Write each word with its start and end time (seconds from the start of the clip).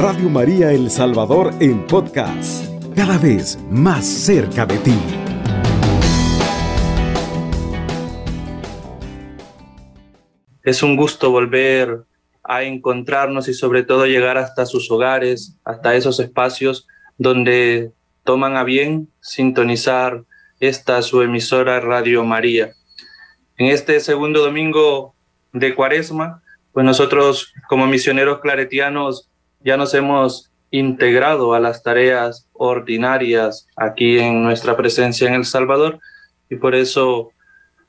Radio 0.00 0.30
María 0.30 0.70
El 0.70 0.92
Salvador 0.92 1.52
en 1.58 1.84
podcast, 1.84 2.64
cada 2.94 3.18
vez 3.18 3.58
más 3.68 4.06
cerca 4.06 4.64
de 4.64 4.78
ti. 4.78 4.94
Es 10.62 10.84
un 10.84 10.94
gusto 10.94 11.32
volver 11.32 12.04
a 12.44 12.62
encontrarnos 12.62 13.48
y 13.48 13.54
sobre 13.54 13.82
todo 13.82 14.06
llegar 14.06 14.38
hasta 14.38 14.66
sus 14.66 14.88
hogares, 14.88 15.58
hasta 15.64 15.96
esos 15.96 16.20
espacios 16.20 16.86
donde 17.16 17.90
toman 18.22 18.56
a 18.56 18.62
bien 18.62 19.08
sintonizar 19.20 20.22
esta 20.60 21.02
su 21.02 21.22
emisora 21.22 21.80
Radio 21.80 22.24
María. 22.24 22.70
En 23.56 23.66
este 23.66 23.98
segundo 23.98 24.44
domingo 24.44 25.16
de 25.52 25.74
Cuaresma, 25.74 26.40
pues 26.70 26.86
nosotros 26.86 27.52
como 27.68 27.88
misioneros 27.88 28.38
claretianos 28.38 29.28
ya 29.60 29.76
nos 29.76 29.94
hemos 29.94 30.50
integrado 30.70 31.54
a 31.54 31.60
las 31.60 31.82
tareas 31.82 32.48
ordinarias 32.52 33.66
aquí 33.76 34.18
en 34.18 34.42
nuestra 34.42 34.76
presencia 34.76 35.28
en 35.28 35.34
El 35.34 35.44
Salvador. 35.44 35.98
Y 36.50 36.56
por 36.56 36.74
eso 36.74 37.30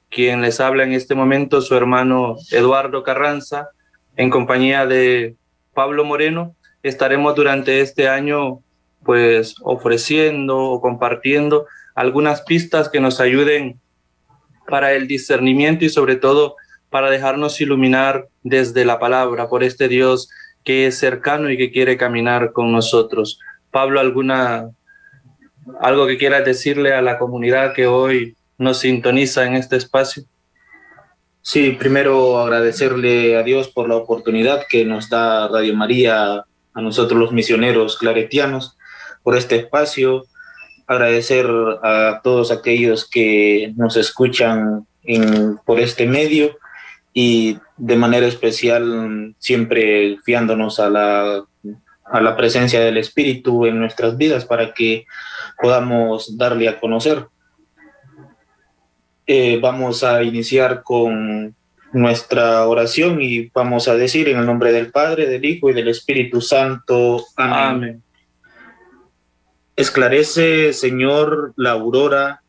quien 0.10 0.42
les 0.42 0.60
habla 0.60 0.84
en 0.84 0.94
este 0.94 1.16
momento, 1.16 1.62
su 1.62 1.76
hermano 1.76 2.38
Eduardo 2.52 3.04
Carranza, 3.04 3.70
en 4.16 4.30
compañía 4.30 4.86
de 4.86 5.36
Pablo 5.74 6.04
Moreno, 6.04 6.56
estaremos 6.82 7.36
durante 7.36 7.82
este 7.82 8.08
año 8.10 8.60
pues 9.04 9.56
ofreciendo 9.62 10.58
o 10.58 10.82
compartiendo 10.82 11.68
algunas 11.96 12.42
pistas 12.42 12.90
que 12.90 13.00
nos 13.00 13.20
ayuden 13.20 13.80
para 14.68 14.94
el 14.94 15.08
discernimiento 15.08 15.86
y 15.86 15.90
sobre 15.90 16.16
todo 16.16 16.56
para 16.90 17.10
dejarnos 17.10 17.62
iluminar 17.62 18.28
desde 18.44 18.84
la 18.84 19.00
palabra 19.00 19.48
por 19.48 19.64
este 19.64 19.88
Dios 19.88 20.30
que 20.64 20.88
es 20.88 20.98
cercano 20.98 21.50
y 21.50 21.58
que 21.58 21.72
quiere 21.72 21.98
caminar 21.98 22.52
con 22.52 22.72
nosotros. 22.72 23.40
Pablo, 23.72 24.00
alguna 24.00 24.70
algo 25.80 26.08
que 26.08 26.18
quieras 26.18 26.46
decirle 26.46 26.94
a 26.94 27.02
la 27.02 27.20
comunidad 27.20 27.74
que 27.74 27.88
hoy 27.88 28.36
nos 28.58 28.80
sintoniza 28.80 29.46
en 29.46 29.56
este 29.56 29.78
espacio. 29.78 30.24
Sí, 31.42 31.72
primero 31.72 32.40
agradecerle 32.40 33.38
a 33.38 33.44
Dios 33.44 33.70
por 33.70 33.88
la 33.88 33.96
oportunidad 33.96 34.64
que 34.70 34.86
nos 34.86 35.10
da 35.10 35.48
Radio 35.48 35.76
María 35.76 36.44
a 36.74 36.82
nosotros 36.82 37.20
los 37.20 37.32
misioneros 37.32 37.98
claretianos 37.98 38.78
por 39.24 39.38
este 39.38 39.56
espacio. 39.56 40.26
Agradecer 40.86 41.48
a 41.84 42.20
todos 42.24 42.52
aquellos 42.52 43.10
que 43.10 43.74
nos 43.78 43.96
escuchan 43.96 44.86
por 45.66 45.80
este 45.80 46.06
medio 46.06 46.58
y 47.14 47.58
de 47.78 47.96
manera 47.96 48.28
especial 48.28 49.36
siempre 49.40 50.18
fiándonos 50.24 50.80
a 50.80 50.90
la, 50.90 51.44
a 52.06 52.22
la 52.22 52.36
presencia 52.36 52.80
del 52.82 52.98
Espíritu 52.98 53.66
en 53.66 53.80
nuestras 53.80 54.18
vidas 54.18 54.46
para 54.46 54.74
que 54.74 55.06
podamos 55.62 56.38
darle 56.38 56.68
a 56.68 56.80
conocer. 56.80 57.28
Eh, 59.26 59.60
vamos 59.62 60.04
a 60.04 60.24
iniciar 60.24 60.82
con 60.84 61.56
nuestra 61.92 62.68
oración 62.68 63.22
y 63.22 63.50
vamos 63.50 63.88
a 63.88 63.96
decir 63.96 64.28
en 64.30 64.40
el 64.40 64.46
nombre 64.46 64.72
del 64.72 64.92
Padre, 64.92 65.28
del 65.28 65.46
Hijo 65.46 65.70
y 65.70 65.74
del 65.74 65.88
Espíritu 65.88 66.42
Santo. 66.42 67.26
Amén. 67.36 68.04
Esclarece, 69.76 70.74
Señor, 70.74 71.54
la 71.56 71.72
aurora, 71.72 72.42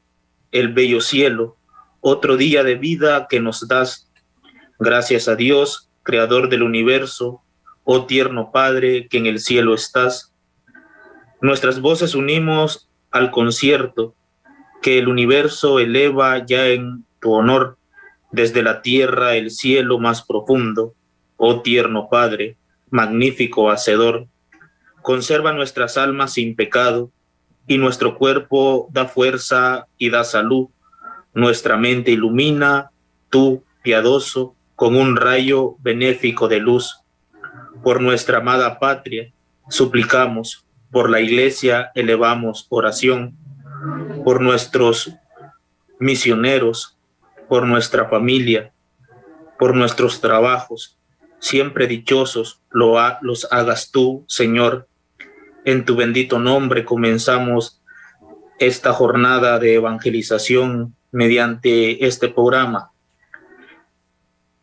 el 0.50 0.72
bello 0.72 1.00
cielo, 1.00 1.56
otro 2.00 2.36
día 2.36 2.64
de 2.64 2.74
vida 2.74 3.28
que 3.28 3.38
nos 3.38 3.68
das 3.68 4.09
Gracias 4.82 5.28
a 5.28 5.36
Dios, 5.36 5.90
Creador 6.02 6.48
del 6.48 6.62
universo, 6.62 7.42
oh 7.84 8.06
tierno 8.06 8.50
Padre 8.50 9.08
que 9.08 9.18
en 9.18 9.26
el 9.26 9.38
cielo 9.38 9.74
estás. 9.74 10.32
Nuestras 11.42 11.82
voces 11.82 12.14
unimos 12.14 12.88
al 13.10 13.30
concierto 13.30 14.14
que 14.80 14.98
el 14.98 15.08
universo 15.08 15.80
eleva 15.80 16.46
ya 16.46 16.68
en 16.68 17.04
tu 17.20 17.34
honor 17.34 17.76
desde 18.32 18.62
la 18.62 18.80
tierra 18.80 19.34
el 19.34 19.50
cielo 19.50 19.98
más 19.98 20.22
profundo, 20.22 20.94
oh 21.36 21.60
tierno 21.60 22.08
Padre, 22.10 22.56
magnífico 22.88 23.70
Hacedor. 23.70 24.28
Conserva 25.02 25.52
nuestras 25.52 25.98
almas 25.98 26.32
sin 26.32 26.56
pecado 26.56 27.10
y 27.66 27.76
nuestro 27.76 28.16
cuerpo 28.16 28.88
da 28.92 29.04
fuerza 29.04 29.88
y 29.98 30.08
da 30.08 30.24
salud. 30.24 30.68
Nuestra 31.34 31.76
mente 31.76 32.12
ilumina, 32.12 32.92
tú, 33.28 33.62
piadoso, 33.82 34.56
con 34.80 34.96
un 34.96 35.14
rayo 35.14 35.76
benéfico 35.80 36.48
de 36.48 36.58
luz. 36.58 37.02
Por 37.84 38.00
nuestra 38.00 38.38
amada 38.38 38.78
patria, 38.78 39.30
suplicamos, 39.68 40.64
por 40.90 41.10
la 41.10 41.20
iglesia 41.20 41.92
elevamos 41.94 42.66
oración, 42.70 43.36
por 44.24 44.40
nuestros 44.40 45.12
misioneros, 45.98 46.96
por 47.46 47.66
nuestra 47.66 48.08
familia, 48.08 48.72
por 49.58 49.76
nuestros 49.76 50.22
trabajos, 50.22 50.98
siempre 51.40 51.86
dichosos 51.86 52.62
lo 52.70 52.94
los 53.20 53.52
hagas 53.52 53.90
tú, 53.90 54.24
Señor. 54.28 54.88
En 55.66 55.84
tu 55.84 55.94
bendito 55.94 56.38
nombre 56.38 56.86
comenzamos 56.86 57.82
esta 58.58 58.94
jornada 58.94 59.58
de 59.58 59.74
evangelización 59.74 60.96
mediante 61.12 62.06
este 62.06 62.30
programa 62.30 62.92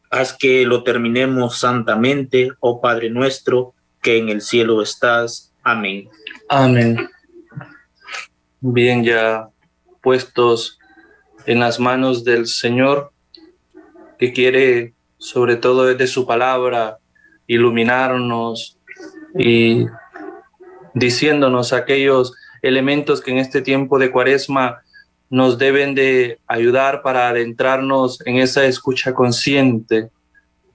haz 0.10 0.34
que 0.34 0.66
lo 0.66 0.84
terminemos 0.84 1.60
santamente, 1.60 2.52
oh 2.60 2.82
Padre 2.82 3.10
nuestro, 3.10 3.74
que 4.02 4.18
en 4.18 4.30
el 4.30 4.42
cielo 4.42 4.82
estás. 4.82 5.54
Amén. 5.64 6.10
Amén. 6.50 7.10
Bien, 8.60 9.04
ya 9.04 9.50
puestos 10.02 10.80
en 11.46 11.60
las 11.60 11.80
manos 11.80 12.24
del 12.24 12.48
Señor, 12.48 13.12
que 14.18 14.34
quiere, 14.34 14.94
sobre 15.18 15.56
todo 15.56 15.86
desde 15.86 16.08
su 16.08 16.26
palabra, 16.26 16.98
iluminarnos 17.46 18.78
y 19.38 19.86
diciéndonos 20.94 21.74
aquellos 21.74 22.34
elementos 22.62 23.22
que 23.22 23.32
en 23.32 23.38
este 23.38 23.62
tiempo 23.62 24.00
de 24.00 24.12
cuaresma 24.12 24.82
nos 25.30 25.58
deben 25.58 25.94
de 25.96 26.40
ayudar 26.48 27.02
para 27.02 27.30
adentrarnos 27.30 28.20
en 28.26 28.38
esa 28.38 28.66
escucha 28.66 29.14
consciente 29.14 30.10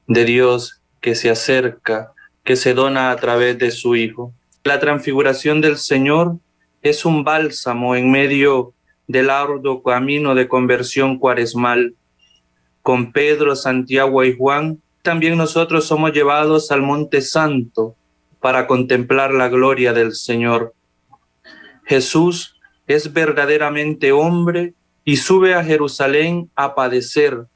de 0.07 0.25
Dios 0.25 0.81
que 1.01 1.15
se 1.15 1.31
acerca, 1.31 2.13
que 2.45 2.57
se 2.57 2.75
dona 2.75 3.11
a 3.11 3.17
través 3.17 3.59
de 3.59 3.71
su 3.71 3.97
Hijo. 3.97 4.33
La 4.65 4.79
transfiguración 4.79 5.61
del 5.61 5.79
Señor 5.79 6.37
es 6.83 7.05
un 7.05 7.25
bálsamo 7.25 7.97
en 7.97 8.11
medio 8.11 8.75
del 9.07 9.31
arduo 9.31 9.83
camino 9.83 10.35
de 10.35 10.49
conversión 10.49 11.19
cuaresmal. 11.19 11.95
Con 12.83 13.13
Pedro, 13.13 13.57
Santiago 13.57 14.25
y 14.25 14.37
Juan, 14.37 14.81
también 15.03 15.37
nosotros 15.37 15.87
somos 15.87 16.13
llevados 16.13 16.71
al 16.71 16.83
Monte 16.83 17.21
Santo 17.21 17.97
para 18.41 18.67
contemplar 18.67 19.33
la 19.33 19.49
gloria 19.49 19.93
del 19.93 20.15
Señor. 20.15 20.75
Jesús 21.85 22.61
es 22.93 23.13
verdaderamente 23.13 24.13
hombre 24.13 24.75
y 25.05 25.17
sube 25.17 25.55
a 25.55 25.65
Jerusalén 25.65 26.51
a 26.55 26.75
padecer, 26.75 27.47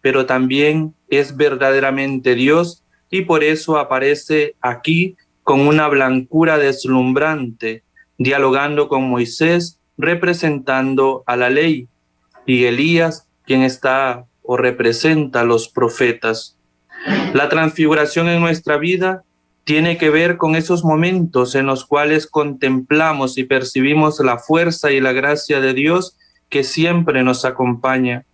pero 0.00 0.26
también 0.26 0.94
es 1.08 1.36
verdaderamente 1.36 2.34
Dios 2.34 2.84
y 3.10 3.22
por 3.22 3.42
eso 3.42 3.78
aparece 3.78 4.54
aquí 4.60 5.16
con 5.42 5.60
una 5.60 5.88
blancura 5.88 6.58
deslumbrante, 6.58 7.82
dialogando 8.18 8.88
con 8.88 9.08
Moisés, 9.08 9.80
representando 9.96 11.24
a 11.26 11.36
la 11.36 11.50
ley, 11.50 11.88
y 12.46 12.64
Elías, 12.64 13.26
quien 13.44 13.62
está 13.62 14.26
o 14.42 14.56
representa 14.56 15.40
a 15.40 15.44
los 15.44 15.68
profetas. 15.68 16.56
La 17.32 17.48
transfiguración 17.48 18.28
en 18.28 18.40
nuestra 18.40 18.76
vida 18.76 19.24
tiene 19.68 19.98
que 19.98 20.08
ver 20.08 20.38
con 20.38 20.56
esos 20.56 20.82
momentos 20.82 21.54
en 21.54 21.66
los 21.66 21.84
cuales 21.84 22.26
contemplamos 22.26 23.36
y 23.36 23.44
percibimos 23.44 24.18
la 24.20 24.38
fuerza 24.38 24.92
y 24.92 24.98
la 24.98 25.12
gracia 25.12 25.60
de 25.60 25.74
Dios 25.74 26.16
que 26.48 26.64
siempre 26.64 27.22
nos 27.22 27.44
acompaña. 27.44 28.24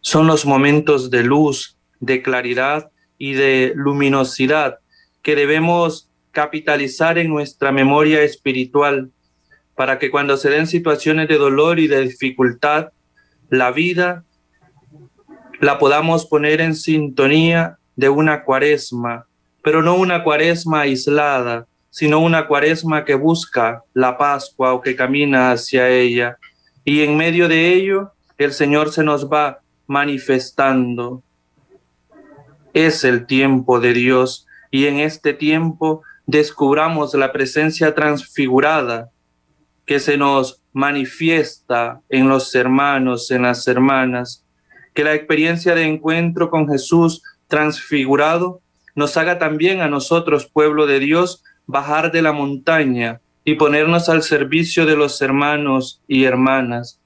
Son 0.00 0.28
los 0.28 0.46
momentos 0.46 1.10
de 1.10 1.24
luz, 1.24 1.76
de 1.98 2.22
claridad 2.22 2.92
y 3.18 3.32
de 3.32 3.72
luminosidad 3.74 4.78
que 5.20 5.34
debemos 5.34 6.08
capitalizar 6.30 7.18
en 7.18 7.28
nuestra 7.28 7.72
memoria 7.72 8.22
espiritual 8.22 9.10
para 9.74 9.98
que 9.98 10.12
cuando 10.12 10.36
se 10.36 10.50
den 10.50 10.68
situaciones 10.68 11.26
de 11.26 11.38
dolor 11.38 11.80
y 11.80 11.88
de 11.88 12.02
dificultad, 12.02 12.92
la 13.50 13.72
vida 13.72 14.22
la 15.58 15.80
podamos 15.80 16.26
poner 16.26 16.60
en 16.60 16.76
sintonía 16.76 17.78
de 17.96 18.10
una 18.10 18.44
cuaresma, 18.44 19.26
pero 19.62 19.82
no 19.82 19.94
una 19.94 20.24
cuaresma 20.24 20.82
aislada, 20.82 21.66
sino 21.90 22.20
una 22.20 22.46
cuaresma 22.46 23.04
que 23.04 23.14
busca 23.14 23.82
la 23.94 24.16
Pascua 24.16 24.72
o 24.72 24.80
que 24.80 24.96
camina 24.96 25.52
hacia 25.52 25.88
ella. 25.88 26.38
Y 26.84 27.02
en 27.02 27.16
medio 27.16 27.48
de 27.48 27.72
ello, 27.72 28.12
el 28.38 28.52
Señor 28.52 28.92
se 28.92 29.04
nos 29.04 29.30
va 29.30 29.60
manifestando. 29.86 31.22
Es 32.72 33.04
el 33.04 33.26
tiempo 33.26 33.78
de 33.78 33.92
Dios, 33.92 34.46
y 34.70 34.86
en 34.86 35.00
este 35.00 35.34
tiempo 35.34 36.02
descubramos 36.26 37.12
la 37.14 37.30
presencia 37.30 37.94
transfigurada 37.94 39.10
que 39.84 40.00
se 40.00 40.16
nos 40.16 40.62
manifiesta 40.72 42.00
en 42.08 42.28
los 42.28 42.54
hermanos, 42.54 43.30
en 43.30 43.42
las 43.42 43.68
hermanas, 43.68 44.44
que 44.94 45.04
la 45.04 45.14
experiencia 45.14 45.74
de 45.74 45.84
encuentro 45.84 46.48
con 46.48 46.68
Jesús 46.68 47.22
transfigurado 47.48 48.62
nos 48.94 49.16
haga 49.16 49.38
también 49.38 49.80
a 49.80 49.88
nosotros, 49.88 50.46
pueblo 50.46 50.86
de 50.86 51.00
Dios, 51.00 51.42
bajar 51.66 52.12
de 52.12 52.22
la 52.22 52.32
montaña 52.32 53.20
y 53.44 53.54
ponernos 53.54 54.08
al 54.08 54.22
servicio 54.22 54.86
de 54.86 54.96
los 54.96 55.20
hermanos 55.22 56.00
y 56.06 56.24
hermanas. 56.24 57.00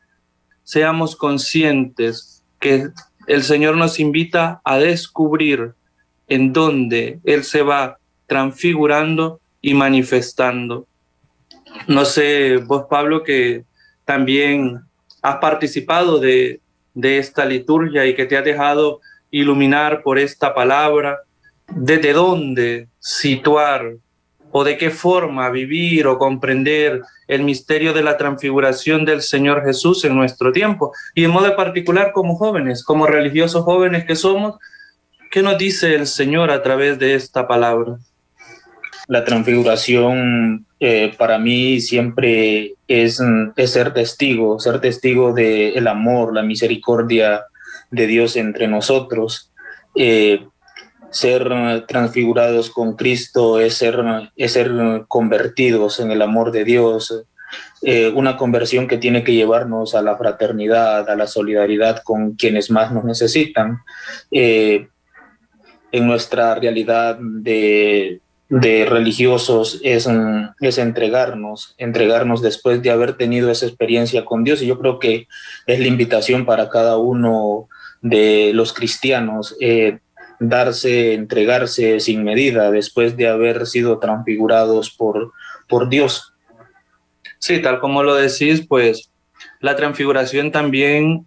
Seamos 0.65 1.17
conscientes 1.17 2.43
que 2.61 2.89
el 3.27 3.43
Señor 3.43 3.77
nos 3.77 3.99
invita 3.99 4.61
a 4.65 4.79
descubrir 4.79 5.75
en 6.29 6.53
dónde 6.53 7.21
Él 7.25 7.45
se 7.45 7.63
va 7.63 7.99
transfigurando 8.27 9.41
y 9.61 9.75
manifestando. 9.75 10.87
No 11.87 12.05
sé, 12.05 12.59
vos 12.59 12.87
Pablo, 12.91 13.23
que 13.23 13.65
también 14.05 14.81
has 15.23 15.37
participado 15.37 16.19
de, 16.19 16.61
de 16.95 17.19
esta 17.19 17.45
liturgia 17.45 18.07
y 18.07 18.15
que 18.15 18.27
te 18.27 18.37
ha 18.37 18.43
dejado 18.43 19.01
iluminar 19.31 20.03
por 20.03 20.19
esta 20.19 20.55
palabra, 20.55 21.19
desde 21.75 22.13
dónde 22.13 22.89
situar 22.99 23.95
o 24.51 24.65
de 24.65 24.79
qué 24.79 24.91
forma 24.91 25.51
vivir 25.51 26.07
o 26.07 26.19
comprender 26.19 27.03
el 27.29 27.43
misterio 27.43 27.93
de 27.93 28.03
la 28.03 28.17
transfiguración 28.17 29.05
del 29.05 29.21
Señor 29.21 29.63
Jesús 29.65 30.05
en 30.05 30.15
nuestro 30.15 30.53
tiempo. 30.53 30.93
Y 31.15 31.25
en 31.25 31.31
modo 31.31 31.55
particular 31.57 32.13
como 32.13 32.37
jóvenes, 32.37 32.83
como 32.83 33.07
religiosos 33.07 33.65
jóvenes 33.65 34.07
que 34.07 34.17
somos, 34.17 34.57
¿qué 35.31 35.43
nos 35.43 35.59
dice 35.59 35.95
el 35.95 36.07
Señor 36.07 36.51
a 36.51 36.63
través 36.63 36.99
de 36.99 37.15
esta 37.15 37.47
palabra? 37.47 37.99
La 39.09 39.25
transfiguración 39.25 40.67
eh, 40.81 41.13
para 41.17 41.39
mí 41.39 41.81
siempre 41.81 42.75
es, 42.89 43.21
ser 43.67 43.93
testigo, 43.93 44.59
ser 44.59 44.81
testigo 44.81 45.33
del 45.33 45.77
el 45.77 45.87
amor, 45.87 46.35
la 46.35 46.43
misericordia 46.43 47.45
de 47.91 48.07
Dios 48.07 48.37
entre 48.37 48.69
nosotros. 48.69 49.53
Eh, 49.95 50.47
ser 51.11 51.85
transfigurados 51.87 52.71
con 52.71 52.97
Cristo 52.97 53.61
es 53.61 53.75
ser, 53.75 54.03
es 54.37 54.53
ser 54.53 55.05
convertidos 55.09 56.01
en 56.01 56.11
el 56.11 56.23
amor 56.23 56.53
de 56.53 56.65
Dios, 56.65 57.25
eh, 57.83 58.13
una 58.15 58.37
conversión 58.37 58.89
que 58.89 58.99
tiene 58.99 59.25
que 59.25 59.35
llevarnos 59.35 59.95
a 59.95 60.03
la 60.03 60.17
fraternidad, 60.17 61.09
a 61.09 61.17
la 61.17 61.27
solidaridad 61.27 62.03
con 62.03 62.33
quienes 62.33 62.71
más 62.71 62.93
nos 62.93 63.05
necesitan. 63.05 63.79
en 64.31 66.07
nuestra 66.07 66.55
realidad 66.57 67.17
de, 67.19 68.21
de 68.49 68.85
religiosos 68.85 69.81
es, 69.83 70.09
es 70.61 70.79
entregarnos, 70.79 71.75
entregarnos 71.79 72.43
después 72.43 72.81
de 72.83 72.91
haber 72.91 73.15
tenido 73.17 73.51
esa 73.51 73.67
experiencia 73.67 74.25
con 74.25 74.45
Dios. 74.45 74.63
Y 74.63 74.67
yo 74.67 74.79
creo 74.79 74.99
que 74.99 75.27
es 75.67 75.81
la 75.81 75.87
invitación 75.87 76.47
para 76.47 76.69
cada 76.69 76.97
uno 76.97 77.69
de 78.03 78.53
los 78.55 78.73
cristianos, 78.73 79.57
eh, 79.61 79.99
darse, 80.39 81.15
entregarse 81.15 82.01
sin 82.01 82.25
medida 82.25 82.71
después 82.71 83.17
de 83.17 83.29
haber 83.29 83.67
sido 83.67 83.99
transfigurados 83.99 84.91
por, 84.91 85.33
por 85.69 85.89
Dios. 85.89 86.35
Sí, 87.39 87.61
tal 87.61 87.81
como 87.81 88.03
lo 88.03 88.15
decís, 88.15 88.67
pues 88.67 89.11
la 89.61 89.77
transfiguración 89.77 90.53
también 90.53 91.27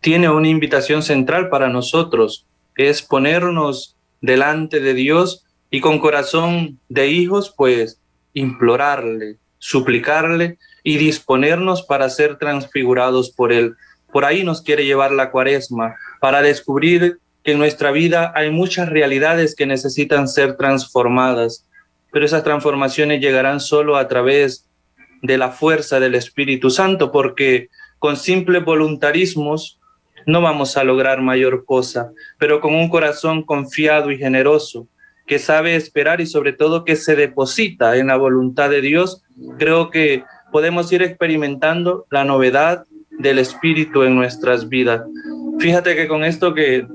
tiene 0.00 0.28
una 0.28 0.48
invitación 0.48 1.02
central 1.02 1.48
para 1.48 1.68
nosotros, 1.68 2.46
es 2.76 3.02
ponernos 3.02 3.96
delante 4.20 4.80
de 4.80 4.94
Dios 4.94 5.44
y 5.70 5.80
con 5.80 5.98
corazón 5.98 6.78
de 6.88 7.08
hijos, 7.08 7.52
pues 7.56 8.00
implorarle, 8.34 9.36
suplicarle 9.58 10.58
y 10.82 10.96
disponernos 10.96 11.82
para 11.82 12.10
ser 12.10 12.36
transfigurados 12.38 13.30
por 13.30 13.52
Él. 13.52 13.74
Por 14.12 14.24
ahí 14.24 14.44
nos 14.44 14.60
quiere 14.62 14.84
llevar 14.84 15.12
la 15.12 15.30
cuaresma, 15.30 15.94
para 16.20 16.42
descubrir 16.42 17.18
que 17.42 17.52
en 17.52 17.58
nuestra 17.58 17.90
vida 17.90 18.32
hay 18.34 18.50
muchas 18.50 18.88
realidades 18.88 19.54
que 19.54 19.66
necesitan 19.66 20.28
ser 20.28 20.56
transformadas, 20.56 21.66
pero 22.12 22.24
esas 22.24 22.44
transformaciones 22.44 23.20
llegarán 23.20 23.60
solo 23.60 23.96
a 23.96 24.06
través 24.08 24.68
de 25.22 25.38
la 25.38 25.50
fuerza 25.50 26.00
del 26.00 26.14
Espíritu 26.14 26.70
Santo, 26.70 27.10
porque 27.10 27.68
con 27.98 28.16
simples 28.16 28.64
voluntarismos 28.64 29.80
no 30.26 30.40
vamos 30.40 30.76
a 30.76 30.84
lograr 30.84 31.20
mayor 31.20 31.64
cosa, 31.64 32.12
pero 32.38 32.60
con 32.60 32.74
un 32.74 32.88
corazón 32.88 33.42
confiado 33.42 34.10
y 34.10 34.18
generoso, 34.18 34.88
que 35.26 35.38
sabe 35.38 35.76
esperar 35.76 36.20
y 36.20 36.26
sobre 36.26 36.52
todo 36.52 36.84
que 36.84 36.96
se 36.96 37.16
deposita 37.16 37.96
en 37.96 38.08
la 38.08 38.16
voluntad 38.16 38.70
de 38.70 38.80
Dios, 38.80 39.22
creo 39.58 39.90
que 39.90 40.24
podemos 40.50 40.92
ir 40.92 41.02
experimentando 41.02 42.06
la 42.10 42.24
novedad 42.24 42.84
del 43.10 43.38
Espíritu 43.38 44.02
en 44.02 44.14
nuestras 44.14 44.68
vidas. 44.68 45.02
Fíjate 45.58 45.94
que 45.94 46.08
con 46.08 46.24
esto 46.24 46.54
que, 46.54 46.86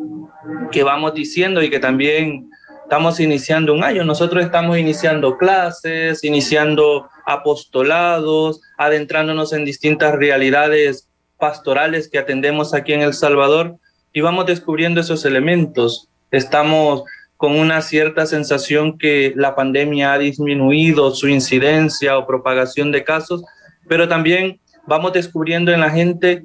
que 0.71 0.83
vamos 0.83 1.13
diciendo 1.13 1.61
y 1.61 1.69
que 1.69 1.79
también 1.79 2.49
estamos 2.83 3.19
iniciando 3.19 3.73
un 3.73 3.83
año, 3.83 4.03
nosotros 4.05 4.45
estamos 4.45 4.77
iniciando 4.77 5.37
clases, 5.37 6.23
iniciando 6.23 7.09
apostolados, 7.25 8.61
adentrándonos 8.77 9.51
en 9.51 9.65
distintas 9.65 10.15
realidades 10.15 11.09
pastorales 11.37 12.09
que 12.09 12.17
atendemos 12.17 12.73
aquí 12.73 12.93
en 12.93 13.01
El 13.01 13.13
Salvador 13.13 13.75
y 14.13 14.21
vamos 14.21 14.45
descubriendo 14.45 15.01
esos 15.01 15.25
elementos. 15.25 16.09
Estamos 16.31 17.03
con 17.35 17.55
una 17.55 17.81
cierta 17.81 18.25
sensación 18.25 18.97
que 18.97 19.33
la 19.35 19.55
pandemia 19.55 20.13
ha 20.13 20.17
disminuido 20.17 21.11
su 21.11 21.27
incidencia 21.27 22.17
o 22.17 22.25
propagación 22.25 22.91
de 22.91 23.03
casos, 23.03 23.43
pero 23.87 24.07
también 24.07 24.59
vamos 24.87 25.13
descubriendo 25.13 25.71
en 25.71 25.81
la 25.81 25.91
gente 25.91 26.43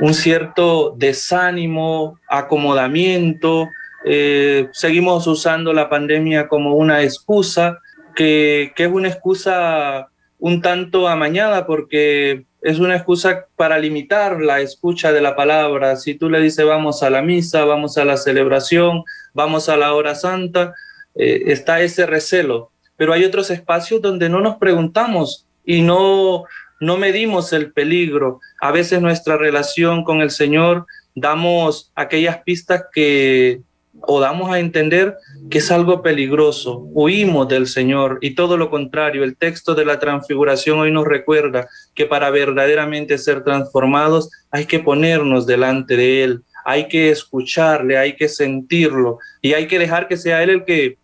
un 0.00 0.14
cierto 0.14 0.94
desánimo, 0.96 2.18
acomodamiento, 2.28 3.68
eh, 4.04 4.68
seguimos 4.72 5.26
usando 5.26 5.72
la 5.72 5.88
pandemia 5.88 6.48
como 6.48 6.74
una 6.74 7.02
excusa, 7.02 7.78
que, 8.14 8.72
que 8.74 8.84
es 8.84 8.90
una 8.90 9.08
excusa 9.08 10.08
un 10.38 10.62
tanto 10.62 11.06
amañada 11.06 11.66
porque 11.66 12.44
es 12.62 12.78
una 12.78 12.96
excusa 12.96 13.46
para 13.56 13.78
limitar 13.78 14.40
la 14.40 14.60
escucha 14.60 15.12
de 15.12 15.20
la 15.20 15.36
palabra. 15.36 15.96
Si 15.96 16.14
tú 16.14 16.28
le 16.28 16.40
dices 16.40 16.64
vamos 16.64 17.02
a 17.02 17.10
la 17.10 17.22
misa, 17.22 17.64
vamos 17.64 17.96
a 17.98 18.04
la 18.04 18.16
celebración, 18.16 19.04
vamos 19.34 19.68
a 19.68 19.76
la 19.76 19.94
hora 19.94 20.14
santa, 20.14 20.74
eh, 21.14 21.44
está 21.46 21.80
ese 21.80 22.06
recelo. 22.06 22.70
Pero 22.96 23.12
hay 23.12 23.24
otros 23.24 23.50
espacios 23.50 24.02
donde 24.02 24.28
no 24.28 24.40
nos 24.40 24.56
preguntamos 24.56 25.46
y 25.64 25.82
no, 25.82 26.44
no 26.80 26.96
medimos 26.96 27.52
el 27.52 27.72
peligro. 27.72 28.40
A 28.60 28.72
veces 28.72 29.00
nuestra 29.00 29.36
relación 29.36 30.02
con 30.02 30.22
el 30.22 30.30
Señor 30.30 30.86
damos 31.14 31.92
aquellas 31.94 32.42
pistas 32.42 32.84
que 32.92 33.60
o 34.02 34.20
damos 34.20 34.50
a 34.50 34.58
entender 34.58 35.16
que 35.50 35.58
es 35.58 35.70
algo 35.70 36.02
peligroso, 36.02 36.78
huimos 36.92 37.48
del 37.48 37.66
Señor 37.66 38.18
y 38.22 38.34
todo 38.34 38.56
lo 38.56 38.70
contrario, 38.70 39.24
el 39.24 39.36
texto 39.36 39.74
de 39.74 39.84
la 39.84 39.98
transfiguración 39.98 40.78
hoy 40.78 40.90
nos 40.92 41.06
recuerda 41.06 41.68
que 41.94 42.06
para 42.06 42.30
verdaderamente 42.30 43.18
ser 43.18 43.42
transformados 43.42 44.30
hay 44.50 44.66
que 44.66 44.78
ponernos 44.78 45.46
delante 45.46 45.96
de 45.96 46.24
Él, 46.24 46.42
hay 46.64 46.88
que 46.88 47.10
escucharle, 47.10 47.98
hay 47.98 48.14
que 48.14 48.28
sentirlo 48.28 49.18
y 49.42 49.54
hay 49.54 49.66
que 49.66 49.78
dejar 49.78 50.08
que 50.08 50.16
sea 50.16 50.42
Él 50.42 50.50
el 50.50 50.64
que 50.64 50.96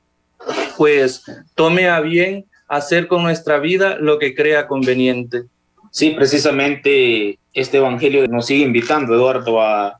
pues 0.76 1.22
tome 1.54 1.88
a 1.88 2.00
bien 2.00 2.46
hacer 2.68 3.08
con 3.08 3.22
nuestra 3.22 3.58
vida 3.58 3.96
lo 3.98 4.18
que 4.18 4.34
crea 4.34 4.66
conveniente. 4.66 5.44
Sí, 5.96 6.10
precisamente 6.10 7.38
este 7.54 7.78
Evangelio 7.78 8.28
nos 8.28 8.44
sigue 8.44 8.66
invitando, 8.66 9.14
Eduardo, 9.14 9.62
a 9.62 9.98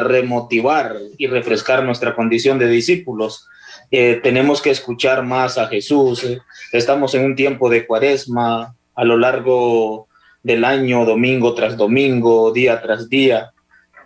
remotivar 0.00 0.98
y 1.16 1.28
refrescar 1.28 1.82
nuestra 1.82 2.14
condición 2.14 2.58
de 2.58 2.68
discípulos. 2.68 3.48
Eh, 3.90 4.20
tenemos 4.22 4.60
que 4.60 4.68
escuchar 4.68 5.24
más 5.24 5.56
a 5.56 5.68
Jesús. 5.68 6.26
Estamos 6.72 7.14
en 7.14 7.24
un 7.24 7.36
tiempo 7.36 7.70
de 7.70 7.86
cuaresma 7.86 8.76
a 8.94 9.04
lo 9.04 9.16
largo 9.16 10.08
del 10.42 10.62
año, 10.62 11.06
domingo 11.06 11.54
tras 11.54 11.74
domingo, 11.74 12.52
día 12.52 12.82
tras 12.82 13.08
día. 13.08 13.52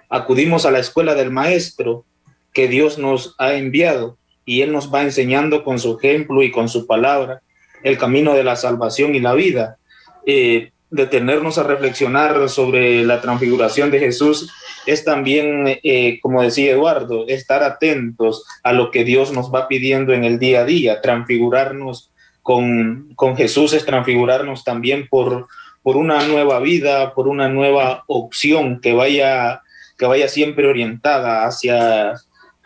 Acudimos 0.08 0.66
a 0.66 0.70
la 0.70 0.78
escuela 0.78 1.16
del 1.16 1.32
Maestro 1.32 2.04
que 2.52 2.68
Dios 2.68 2.96
nos 2.96 3.34
ha 3.38 3.54
enviado 3.54 4.18
y 4.44 4.62
Él 4.62 4.70
nos 4.70 4.94
va 4.94 5.02
enseñando 5.02 5.64
con 5.64 5.80
su 5.80 5.98
ejemplo 5.98 6.44
y 6.44 6.52
con 6.52 6.68
su 6.68 6.86
palabra 6.86 7.42
el 7.82 7.98
camino 7.98 8.34
de 8.34 8.44
la 8.44 8.54
salvación 8.54 9.16
y 9.16 9.18
la 9.18 9.34
vida. 9.34 9.78
Eh, 10.26 10.70
detenernos 10.94 11.58
a 11.58 11.64
reflexionar 11.64 12.48
sobre 12.48 13.04
la 13.04 13.20
transfiguración 13.20 13.90
de 13.90 13.98
Jesús 13.98 14.52
es 14.86 15.04
también, 15.04 15.80
eh, 15.82 16.20
como 16.22 16.40
decía 16.40 16.70
Eduardo, 16.70 17.26
estar 17.26 17.64
atentos 17.64 18.44
a 18.62 18.72
lo 18.72 18.92
que 18.92 19.02
Dios 19.02 19.32
nos 19.32 19.52
va 19.52 19.66
pidiendo 19.66 20.12
en 20.12 20.22
el 20.22 20.38
día 20.38 20.60
a 20.60 20.64
día, 20.64 21.00
transfigurarnos 21.00 22.12
con, 22.42 23.12
con 23.16 23.36
Jesús 23.36 23.72
es 23.72 23.84
transfigurarnos 23.84 24.62
también 24.62 25.08
por, 25.08 25.48
por 25.82 25.96
una 25.96 26.24
nueva 26.28 26.60
vida, 26.60 27.12
por 27.12 27.26
una 27.26 27.48
nueva 27.48 28.04
opción 28.06 28.80
que 28.80 28.92
vaya, 28.92 29.62
que 29.98 30.06
vaya 30.06 30.28
siempre 30.28 30.68
orientada 30.68 31.44
hacia, 31.44 32.12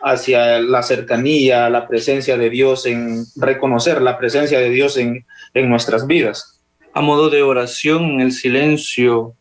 hacia 0.01 0.59
la 0.59 0.83
cercanía, 0.83 1.67
la 1.71 1.87
presencia 1.87 2.37
de 2.37 2.51
Dios, 2.51 2.85
en 2.85 3.25
reconocer 3.37 4.03
la 4.03 4.19
presencia 4.19 4.59
de 4.59 4.69
Dios 4.69 4.97
en, 4.97 5.25
en 5.55 5.69
nuestras 5.69 6.05
vidas. 6.05 6.58
A 6.93 7.01
modo 7.01 7.29
de 7.29 7.43
oración 7.43 8.05
en 8.05 8.21
el 8.21 8.31
silencio 8.31 9.35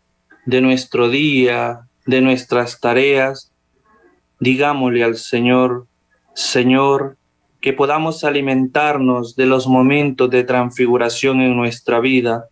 de 0.44 0.60
nuestro 0.60 1.08
día, 1.08 1.80
de 2.04 2.20
nuestras 2.20 2.78
tareas, 2.78 3.50
digámosle 4.38 5.02
al 5.02 5.16
Señor, 5.16 5.86
Señor, 6.34 7.16
que 7.62 7.72
podamos 7.72 8.22
alimentarnos 8.22 9.34
de 9.34 9.46
los 9.46 9.66
momentos 9.66 10.28
de 10.30 10.44
transfiguración 10.44 11.40
en 11.40 11.56
nuestra 11.56 12.00
vida, 12.00 12.48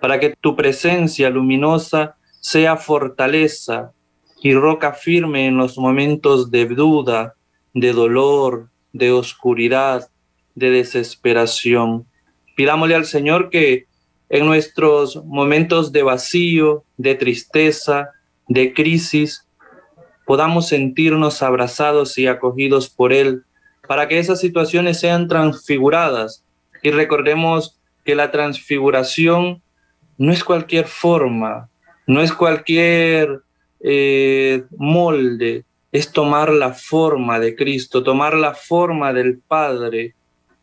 para 0.00 0.20
que 0.20 0.34
tu 0.40 0.54
presencia 0.54 1.28
luminosa 1.28 2.16
sea 2.40 2.76
fortaleza 2.76 3.92
y 4.40 4.54
roca 4.54 4.92
firme 4.92 5.46
en 5.46 5.56
los 5.56 5.76
momentos 5.76 6.52
de 6.52 6.66
duda, 6.66 7.34
de 7.72 7.92
dolor, 7.92 8.70
de 8.92 9.10
oscuridad, 9.10 10.08
de 10.54 10.70
desesperación. 10.70 12.06
Pidámosle 12.56 12.94
al 12.94 13.06
Señor 13.06 13.50
que 13.50 13.86
en 14.28 14.46
nuestros 14.46 15.22
momentos 15.24 15.92
de 15.92 16.02
vacío, 16.02 16.84
de 16.96 17.14
tristeza, 17.14 18.10
de 18.48 18.72
crisis, 18.72 19.46
podamos 20.26 20.68
sentirnos 20.68 21.42
abrazados 21.42 22.18
y 22.18 22.26
acogidos 22.26 22.88
por 22.88 23.12
Él, 23.12 23.44
para 23.86 24.08
que 24.08 24.18
esas 24.18 24.40
situaciones 24.40 24.98
sean 24.98 25.28
transfiguradas. 25.28 26.44
Y 26.82 26.90
recordemos 26.90 27.78
que 28.04 28.14
la 28.14 28.30
transfiguración 28.30 29.62
no 30.16 30.32
es 30.32 30.42
cualquier 30.42 30.86
forma, 30.86 31.68
no 32.06 32.22
es 32.22 32.32
cualquier 32.32 33.42
eh, 33.80 34.64
molde, 34.76 35.64
es 35.92 36.10
tomar 36.10 36.50
la 36.50 36.72
forma 36.72 37.38
de 37.38 37.54
Cristo, 37.54 38.02
tomar 38.02 38.34
la 38.34 38.54
forma 38.54 39.12
del 39.12 39.38
Padre. 39.38 40.14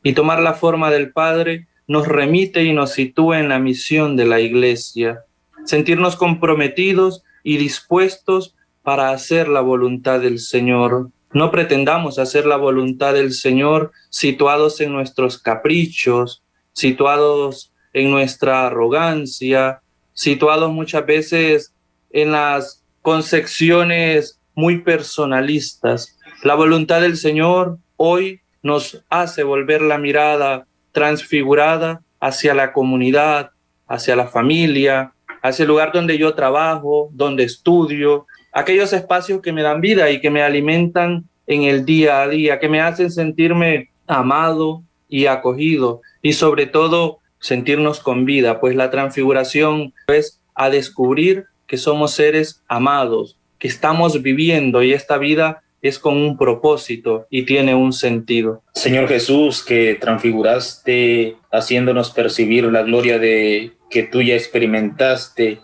Y 0.03 0.13
tomar 0.13 0.41
la 0.41 0.55
forma 0.55 0.89
del 0.89 1.11
Padre 1.11 1.67
nos 1.87 2.07
remite 2.07 2.63
y 2.63 2.73
nos 2.73 2.91
sitúa 2.91 3.39
en 3.39 3.49
la 3.49 3.59
misión 3.59 4.15
de 4.15 4.25
la 4.25 4.39
Iglesia. 4.39 5.25
Sentirnos 5.65 6.15
comprometidos 6.15 7.23
y 7.43 7.57
dispuestos 7.57 8.55
para 8.83 9.11
hacer 9.11 9.47
la 9.47 9.61
voluntad 9.61 10.19
del 10.19 10.39
Señor. 10.39 11.09
No 11.33 11.51
pretendamos 11.51 12.19
hacer 12.19 12.45
la 12.45 12.57
voluntad 12.57 13.13
del 13.13 13.33
Señor 13.33 13.91
situados 14.09 14.81
en 14.81 14.91
nuestros 14.91 15.37
caprichos, 15.37 16.43
situados 16.73 17.71
en 17.93 18.11
nuestra 18.11 18.67
arrogancia, 18.67 19.81
situados 20.13 20.71
muchas 20.71 21.05
veces 21.05 21.73
en 22.11 22.31
las 22.31 22.83
concepciones 23.01 24.39
muy 24.55 24.79
personalistas. 24.79 26.17
La 26.43 26.55
voluntad 26.55 27.01
del 27.01 27.17
Señor 27.17 27.77
hoy 27.97 28.41
nos 28.63 29.03
hace 29.09 29.43
volver 29.43 29.81
la 29.81 29.97
mirada 29.97 30.67
transfigurada 30.91 32.01
hacia 32.19 32.53
la 32.53 32.73
comunidad, 32.73 33.51
hacia 33.87 34.15
la 34.15 34.27
familia, 34.27 35.13
hacia 35.41 35.63
el 35.63 35.69
lugar 35.69 35.91
donde 35.91 36.17
yo 36.17 36.33
trabajo, 36.33 37.09
donde 37.13 37.43
estudio, 37.43 38.27
aquellos 38.51 38.93
espacios 38.93 39.41
que 39.41 39.51
me 39.51 39.63
dan 39.63 39.81
vida 39.81 40.09
y 40.09 40.21
que 40.21 40.29
me 40.29 40.43
alimentan 40.43 41.25
en 41.47 41.63
el 41.63 41.85
día 41.85 42.21
a 42.21 42.27
día, 42.27 42.59
que 42.59 42.69
me 42.69 42.81
hacen 42.81 43.11
sentirme 43.11 43.89
amado 44.07 44.83
y 45.09 45.25
acogido 45.25 46.01
y 46.21 46.33
sobre 46.33 46.67
todo 46.67 47.19
sentirnos 47.39 47.99
con 47.99 48.25
vida, 48.25 48.59
pues 48.59 48.75
la 48.75 48.91
transfiguración 48.91 49.93
es 50.07 50.39
a 50.53 50.69
descubrir 50.69 51.45
que 51.65 51.77
somos 51.77 52.11
seres 52.11 52.61
amados, 52.67 53.37
que 53.57 53.67
estamos 53.67 54.21
viviendo 54.21 54.83
y 54.83 54.93
esta 54.93 55.17
vida 55.17 55.63
es 55.81 55.97
con 55.97 56.15
un 56.15 56.37
propósito 56.37 57.25
y 57.29 57.43
tiene 57.43 57.73
un 57.73 57.91
sentido. 57.91 58.61
Señor 58.73 59.07
Jesús, 59.07 59.63
que 59.63 59.95
transfiguraste 59.95 61.37
haciéndonos 61.51 62.11
percibir 62.11 62.65
la 62.65 62.83
gloria 62.83 63.17
de 63.17 63.73
que 63.89 64.03
tú 64.03 64.21
ya 64.21 64.35
experimentaste 64.35 65.59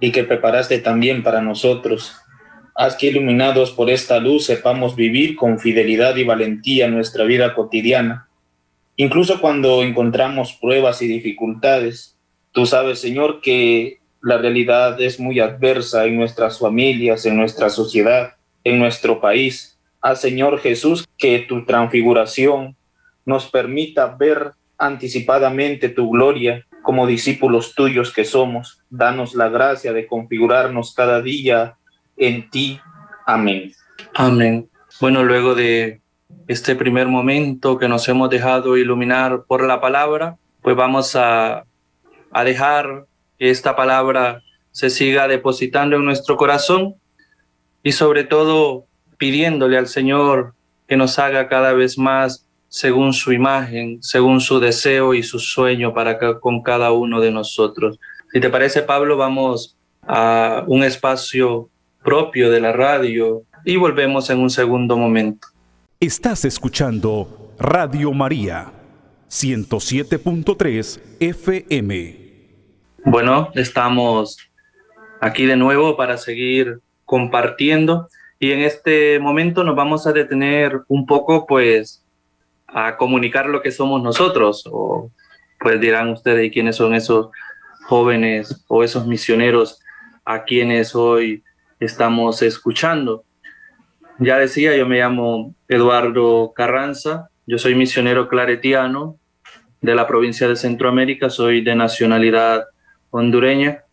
y 0.00 0.12
que 0.12 0.24
preparaste 0.24 0.78
también 0.78 1.22
para 1.22 1.40
nosotros. 1.40 2.14
Haz 2.74 2.96
que 2.96 3.08
iluminados 3.08 3.70
por 3.72 3.90
esta 3.90 4.18
luz 4.18 4.46
sepamos 4.46 4.96
vivir 4.96 5.36
con 5.36 5.58
fidelidad 5.58 6.16
y 6.16 6.24
valentía 6.24 6.88
nuestra 6.88 7.24
vida 7.24 7.54
cotidiana, 7.54 8.28
incluso 8.96 9.40
cuando 9.40 9.82
encontramos 9.82 10.54
pruebas 10.54 11.02
y 11.02 11.06
dificultades. 11.06 12.18
Tú 12.52 12.66
sabes, 12.66 12.98
Señor, 12.98 13.40
que 13.40 14.00
la 14.22 14.38
realidad 14.38 15.00
es 15.00 15.18
muy 15.18 15.40
adversa 15.40 16.06
en 16.06 16.16
nuestras 16.16 16.58
familias, 16.58 17.26
en 17.26 17.36
nuestra 17.36 17.68
sociedad 17.70 18.34
en 18.64 18.78
nuestro 18.78 19.20
país. 19.20 19.78
Al 20.00 20.16
Señor 20.16 20.58
Jesús, 20.58 21.06
que 21.16 21.40
tu 21.40 21.64
transfiguración 21.64 22.76
nos 23.24 23.46
permita 23.46 24.06
ver 24.06 24.52
anticipadamente 24.78 25.88
tu 25.88 26.10
gloria 26.10 26.66
como 26.82 27.06
discípulos 27.06 27.74
tuyos 27.74 28.12
que 28.12 28.24
somos. 28.24 28.82
Danos 28.90 29.34
la 29.34 29.48
gracia 29.48 29.92
de 29.92 30.06
configurarnos 30.06 30.94
cada 30.94 31.22
día 31.22 31.76
en 32.16 32.50
ti. 32.50 32.80
Amén. 33.24 33.72
Amén. 34.14 34.68
Bueno, 35.00 35.22
luego 35.22 35.54
de 35.54 36.00
este 36.48 36.74
primer 36.74 37.06
momento 37.06 37.78
que 37.78 37.88
nos 37.88 38.08
hemos 38.08 38.28
dejado 38.30 38.76
iluminar 38.76 39.44
por 39.46 39.64
la 39.64 39.80
palabra, 39.80 40.36
pues 40.60 40.74
vamos 40.76 41.14
a, 41.14 41.64
a 42.32 42.44
dejar 42.44 43.06
que 43.38 43.50
esta 43.50 43.76
palabra 43.76 44.42
se 44.72 44.90
siga 44.90 45.28
depositando 45.28 45.96
en 45.96 46.04
nuestro 46.04 46.36
corazón 46.36 46.96
y 47.82 47.92
sobre 47.92 48.24
todo 48.24 48.86
pidiéndole 49.18 49.78
al 49.78 49.88
Señor 49.88 50.54
que 50.88 50.96
nos 50.96 51.18
haga 51.18 51.48
cada 51.48 51.72
vez 51.72 51.98
más 51.98 52.46
según 52.68 53.12
su 53.12 53.32
imagen, 53.32 54.02
según 54.02 54.40
su 54.40 54.58
deseo 54.58 55.14
y 55.14 55.22
su 55.22 55.38
sueño 55.38 55.92
para 55.92 56.18
con 56.40 56.62
cada 56.62 56.92
uno 56.92 57.20
de 57.20 57.30
nosotros. 57.30 57.98
Si 58.32 58.40
te 58.40 58.48
parece, 58.48 58.82
Pablo, 58.82 59.16
vamos 59.16 59.76
a 60.02 60.64
un 60.66 60.82
espacio 60.82 61.68
propio 62.02 62.50
de 62.50 62.60
la 62.60 62.72
radio 62.72 63.42
y 63.64 63.76
volvemos 63.76 64.30
en 64.30 64.40
un 64.40 64.50
segundo 64.50 64.96
momento. 64.96 65.48
Estás 66.00 66.44
escuchando 66.44 67.52
Radio 67.58 68.12
María 68.12 68.72
107.3 69.28 71.00
FM. 71.20 72.16
Bueno, 73.04 73.50
estamos 73.54 74.38
aquí 75.20 75.46
de 75.46 75.56
nuevo 75.56 75.96
para 75.96 76.18
seguir 76.18 76.80
compartiendo 77.12 78.08
y 78.38 78.52
en 78.52 78.60
este 78.60 79.18
momento 79.18 79.64
nos 79.64 79.76
vamos 79.76 80.06
a 80.06 80.14
detener 80.14 80.80
un 80.88 81.04
poco 81.04 81.46
pues 81.46 82.02
a 82.66 82.96
comunicar 82.96 83.50
lo 83.50 83.60
que 83.60 83.70
somos 83.70 84.02
nosotros 84.02 84.66
o 84.72 85.10
pues 85.60 85.78
dirán 85.78 86.08
ustedes 86.08 86.50
quiénes 86.50 86.76
son 86.76 86.94
esos 86.94 87.28
jóvenes 87.84 88.64
o 88.66 88.82
esos 88.82 89.06
misioneros 89.06 89.78
a 90.24 90.44
quienes 90.44 90.94
hoy 90.94 91.42
estamos 91.80 92.40
escuchando. 92.40 93.24
Ya 94.18 94.38
decía, 94.38 94.74
yo 94.74 94.86
me 94.86 95.00
llamo 95.00 95.54
Eduardo 95.68 96.54
Carranza, 96.56 97.28
yo 97.46 97.58
soy 97.58 97.74
misionero 97.74 98.26
claretiano 98.26 99.18
de 99.82 99.94
la 99.94 100.06
provincia 100.06 100.48
de 100.48 100.56
Centroamérica, 100.56 101.28
soy 101.28 101.60
de 101.60 101.74
nacionalidad 101.74 102.64
hondureña. 103.10 103.84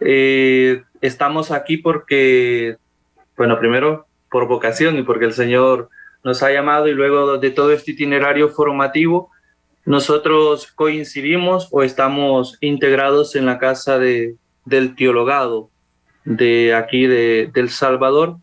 Eh, 0.00 0.82
estamos 1.02 1.50
aquí 1.50 1.76
porque, 1.76 2.76
bueno, 3.36 3.58
primero 3.58 4.06
por 4.30 4.48
vocación 4.48 4.96
y 4.96 5.02
porque 5.02 5.26
el 5.26 5.34
Señor 5.34 5.90
nos 6.24 6.42
ha 6.42 6.50
llamado 6.50 6.88
y 6.88 6.94
luego 6.94 7.36
de 7.36 7.50
todo 7.50 7.72
este 7.72 7.90
itinerario 7.90 8.48
formativo, 8.48 9.30
nosotros 9.84 10.68
coincidimos 10.72 11.68
o 11.72 11.82
estamos 11.82 12.56
integrados 12.60 13.34
en 13.34 13.46
la 13.46 13.58
casa 13.58 13.98
de, 13.98 14.36
del 14.64 14.94
teologado 14.94 15.70
de 16.24 16.74
aquí 16.74 17.06
de, 17.06 17.50
del 17.52 17.68
Salvador, 17.68 18.36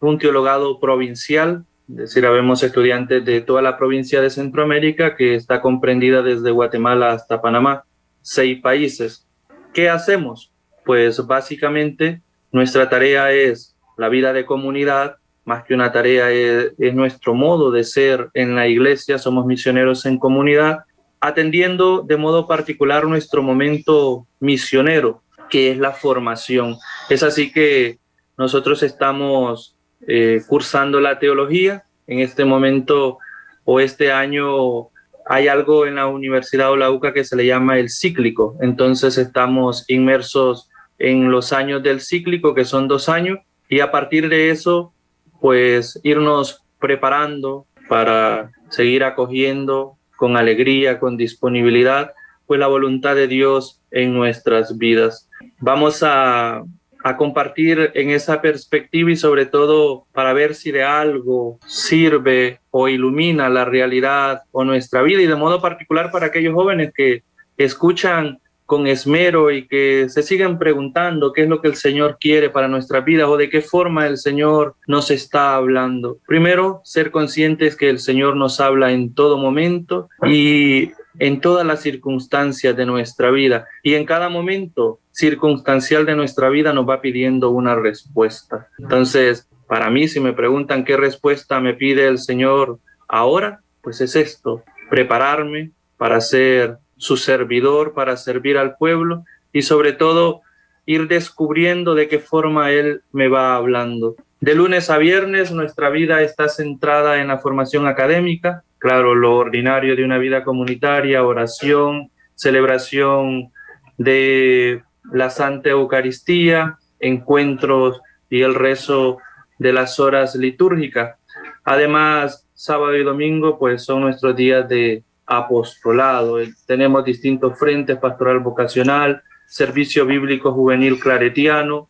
un 0.00 0.18
teologado 0.18 0.80
provincial, 0.80 1.66
es 1.90 1.96
decir, 1.96 2.24
habemos 2.24 2.62
estudiantes 2.62 3.24
de 3.24 3.42
toda 3.42 3.60
la 3.60 3.76
provincia 3.76 4.22
de 4.22 4.30
Centroamérica 4.30 5.16
que 5.16 5.34
está 5.34 5.60
comprendida 5.60 6.22
desde 6.22 6.50
Guatemala 6.50 7.12
hasta 7.12 7.42
Panamá, 7.42 7.84
seis 8.22 8.60
países. 8.62 9.26
¿Qué 9.74 9.90
hacemos? 9.90 10.49
Pues 10.90 11.24
básicamente 11.24 12.20
nuestra 12.50 12.88
tarea 12.88 13.30
es 13.30 13.76
la 13.96 14.08
vida 14.08 14.32
de 14.32 14.44
comunidad, 14.44 15.18
más 15.44 15.62
que 15.62 15.72
una 15.72 15.92
tarea 15.92 16.32
es, 16.32 16.72
nuestro 16.94 17.32
modo 17.32 17.70
de 17.70 17.84
ser 17.84 18.28
en 18.34 18.56
la 18.56 18.66
iglesia, 18.66 19.16
somos 19.16 19.46
misioneros 19.46 20.04
en 20.04 20.18
comunidad, 20.18 20.80
atendiendo 21.20 22.02
de 22.02 22.16
modo 22.16 22.48
particular 22.48 23.04
nuestro 23.04 23.40
momento 23.40 24.26
misionero, 24.40 25.22
que 25.48 25.70
es 25.70 25.78
la 25.78 25.92
formación. 25.92 26.76
Es 27.08 27.22
así 27.22 27.52
que 27.52 28.00
nosotros 28.36 28.82
estamos 28.82 29.76
eh, 30.08 30.42
cursando 30.48 30.98
la 31.00 31.20
teología. 31.20 31.84
En 32.08 32.18
este 32.18 32.44
momento 32.44 33.18
o 33.64 33.78
este 33.78 34.10
año 34.10 34.88
hay 35.24 35.46
algo 35.46 35.86
en 35.86 35.94
la 35.94 36.08
Universidad 36.08 36.72
de 36.72 36.78
la 36.78 36.90
UCA 36.90 37.12
que 37.12 37.22
se 37.22 37.36
le 37.36 37.46
llama 37.46 37.78
el 37.78 37.90
cíclico. 37.90 38.56
Entonces 38.60 39.18
estamos 39.18 39.84
inmersos 39.86 40.66
en 41.00 41.30
los 41.30 41.52
años 41.52 41.82
del 41.82 42.00
cíclico, 42.00 42.54
que 42.54 42.64
son 42.64 42.86
dos 42.86 43.08
años, 43.08 43.38
y 43.68 43.80
a 43.80 43.90
partir 43.90 44.28
de 44.28 44.50
eso, 44.50 44.92
pues 45.40 45.98
irnos 46.04 46.62
preparando 46.78 47.66
para 47.88 48.52
seguir 48.68 49.02
acogiendo 49.02 49.96
con 50.16 50.36
alegría, 50.36 51.00
con 51.00 51.16
disponibilidad, 51.16 52.12
pues 52.46 52.60
la 52.60 52.66
voluntad 52.66 53.16
de 53.16 53.26
Dios 53.26 53.80
en 53.90 54.12
nuestras 54.12 54.76
vidas. 54.76 55.28
Vamos 55.58 56.02
a, 56.02 56.62
a 57.02 57.16
compartir 57.16 57.92
en 57.94 58.10
esa 58.10 58.42
perspectiva 58.42 59.10
y 59.10 59.16
sobre 59.16 59.46
todo 59.46 60.06
para 60.12 60.34
ver 60.34 60.54
si 60.54 60.70
de 60.70 60.82
algo 60.82 61.58
sirve 61.66 62.60
o 62.70 62.88
ilumina 62.88 63.48
la 63.48 63.64
realidad 63.64 64.42
o 64.52 64.64
nuestra 64.64 65.00
vida 65.02 65.22
y 65.22 65.26
de 65.26 65.36
modo 65.36 65.62
particular 65.62 66.10
para 66.10 66.26
aquellos 66.26 66.54
jóvenes 66.54 66.92
que 66.94 67.22
escuchan 67.56 68.38
con 68.70 68.86
esmero 68.86 69.50
y 69.50 69.66
que 69.66 70.08
se 70.08 70.22
siguen 70.22 70.56
preguntando 70.56 71.32
qué 71.32 71.42
es 71.42 71.48
lo 71.48 71.60
que 71.60 71.66
el 71.66 71.74
Señor 71.74 72.18
quiere 72.20 72.50
para 72.50 72.68
nuestra 72.68 73.00
vida 73.00 73.28
o 73.28 73.36
de 73.36 73.50
qué 73.50 73.62
forma 73.62 74.06
el 74.06 74.16
Señor 74.16 74.76
nos 74.86 75.10
está 75.10 75.56
hablando. 75.56 76.18
Primero, 76.24 76.80
ser 76.84 77.10
conscientes 77.10 77.74
que 77.74 77.90
el 77.90 77.98
Señor 77.98 78.36
nos 78.36 78.60
habla 78.60 78.92
en 78.92 79.12
todo 79.12 79.38
momento 79.38 80.08
y 80.24 80.92
en 81.18 81.40
todas 81.40 81.66
las 81.66 81.82
circunstancias 81.82 82.76
de 82.76 82.86
nuestra 82.86 83.32
vida 83.32 83.66
y 83.82 83.94
en 83.94 84.06
cada 84.06 84.28
momento 84.28 85.00
circunstancial 85.10 86.06
de 86.06 86.14
nuestra 86.14 86.48
vida 86.48 86.72
nos 86.72 86.88
va 86.88 87.00
pidiendo 87.00 87.50
una 87.50 87.74
respuesta. 87.74 88.68
Entonces, 88.78 89.48
para 89.66 89.90
mí, 89.90 90.06
si 90.06 90.20
me 90.20 90.32
preguntan 90.32 90.84
qué 90.84 90.96
respuesta 90.96 91.58
me 91.58 91.74
pide 91.74 92.06
el 92.06 92.18
Señor 92.18 92.78
ahora, 93.08 93.62
pues 93.82 94.00
es 94.00 94.14
esto, 94.14 94.62
prepararme 94.88 95.72
para 95.96 96.20
ser 96.20 96.78
su 97.00 97.16
servidor 97.16 97.94
para 97.94 98.18
servir 98.18 98.58
al 98.58 98.76
pueblo 98.76 99.24
y 99.54 99.62
sobre 99.62 99.94
todo 99.94 100.42
ir 100.84 101.08
descubriendo 101.08 101.94
de 101.94 102.08
qué 102.08 102.18
forma 102.18 102.72
Él 102.72 103.00
me 103.10 103.28
va 103.28 103.56
hablando. 103.56 104.16
De 104.40 104.54
lunes 104.54 104.90
a 104.90 104.98
viernes 104.98 105.50
nuestra 105.50 105.88
vida 105.88 106.20
está 106.20 106.48
centrada 106.48 107.22
en 107.22 107.28
la 107.28 107.38
formación 107.38 107.86
académica, 107.86 108.64
claro, 108.78 109.14
lo 109.14 109.34
ordinario 109.36 109.96
de 109.96 110.04
una 110.04 110.18
vida 110.18 110.44
comunitaria, 110.44 111.24
oración, 111.24 112.10
celebración 112.34 113.50
de 113.96 114.82
la 115.10 115.30
Santa 115.30 115.70
Eucaristía, 115.70 116.78
encuentros 116.98 118.02
y 118.28 118.42
el 118.42 118.54
rezo 118.54 119.18
de 119.58 119.72
las 119.72 119.98
horas 119.98 120.34
litúrgicas. 120.34 121.16
Además, 121.64 122.46
sábado 122.52 122.94
y 122.94 123.04
domingo 123.04 123.58
pues 123.58 123.84
son 123.84 124.02
nuestros 124.02 124.36
días 124.36 124.68
de 124.68 125.02
apostolado. 125.30 126.40
Eh, 126.40 126.52
tenemos 126.66 127.04
distintos 127.04 127.58
frentes, 127.58 127.96
pastoral 127.98 128.40
vocacional, 128.40 129.22
servicio 129.46 130.04
bíblico 130.04 130.52
juvenil 130.52 130.98
claretiano, 130.98 131.88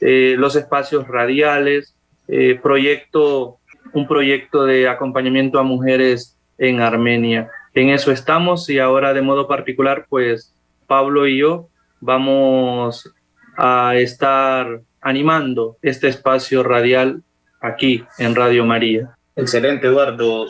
eh, 0.00 0.34
los 0.36 0.56
espacios 0.56 1.06
radiales, 1.06 1.94
eh, 2.26 2.58
proyecto, 2.60 3.58
un 3.92 4.06
proyecto 4.08 4.64
de 4.64 4.88
acompañamiento 4.88 5.58
a 5.58 5.62
mujeres 5.62 6.36
en 6.58 6.80
Armenia. 6.80 7.48
En 7.74 7.90
eso 7.90 8.10
estamos 8.10 8.68
y 8.68 8.80
ahora 8.80 9.14
de 9.14 9.22
modo 9.22 9.46
particular, 9.46 10.06
pues 10.08 10.52
Pablo 10.88 11.28
y 11.28 11.38
yo 11.38 11.68
vamos 12.00 13.08
a 13.56 13.94
estar 13.96 14.80
animando 15.00 15.76
este 15.80 16.08
espacio 16.08 16.64
radial 16.64 17.22
aquí 17.60 18.04
en 18.18 18.34
Radio 18.34 18.64
María. 18.66 19.16
Excelente, 19.36 19.86
Eduardo. 19.86 20.48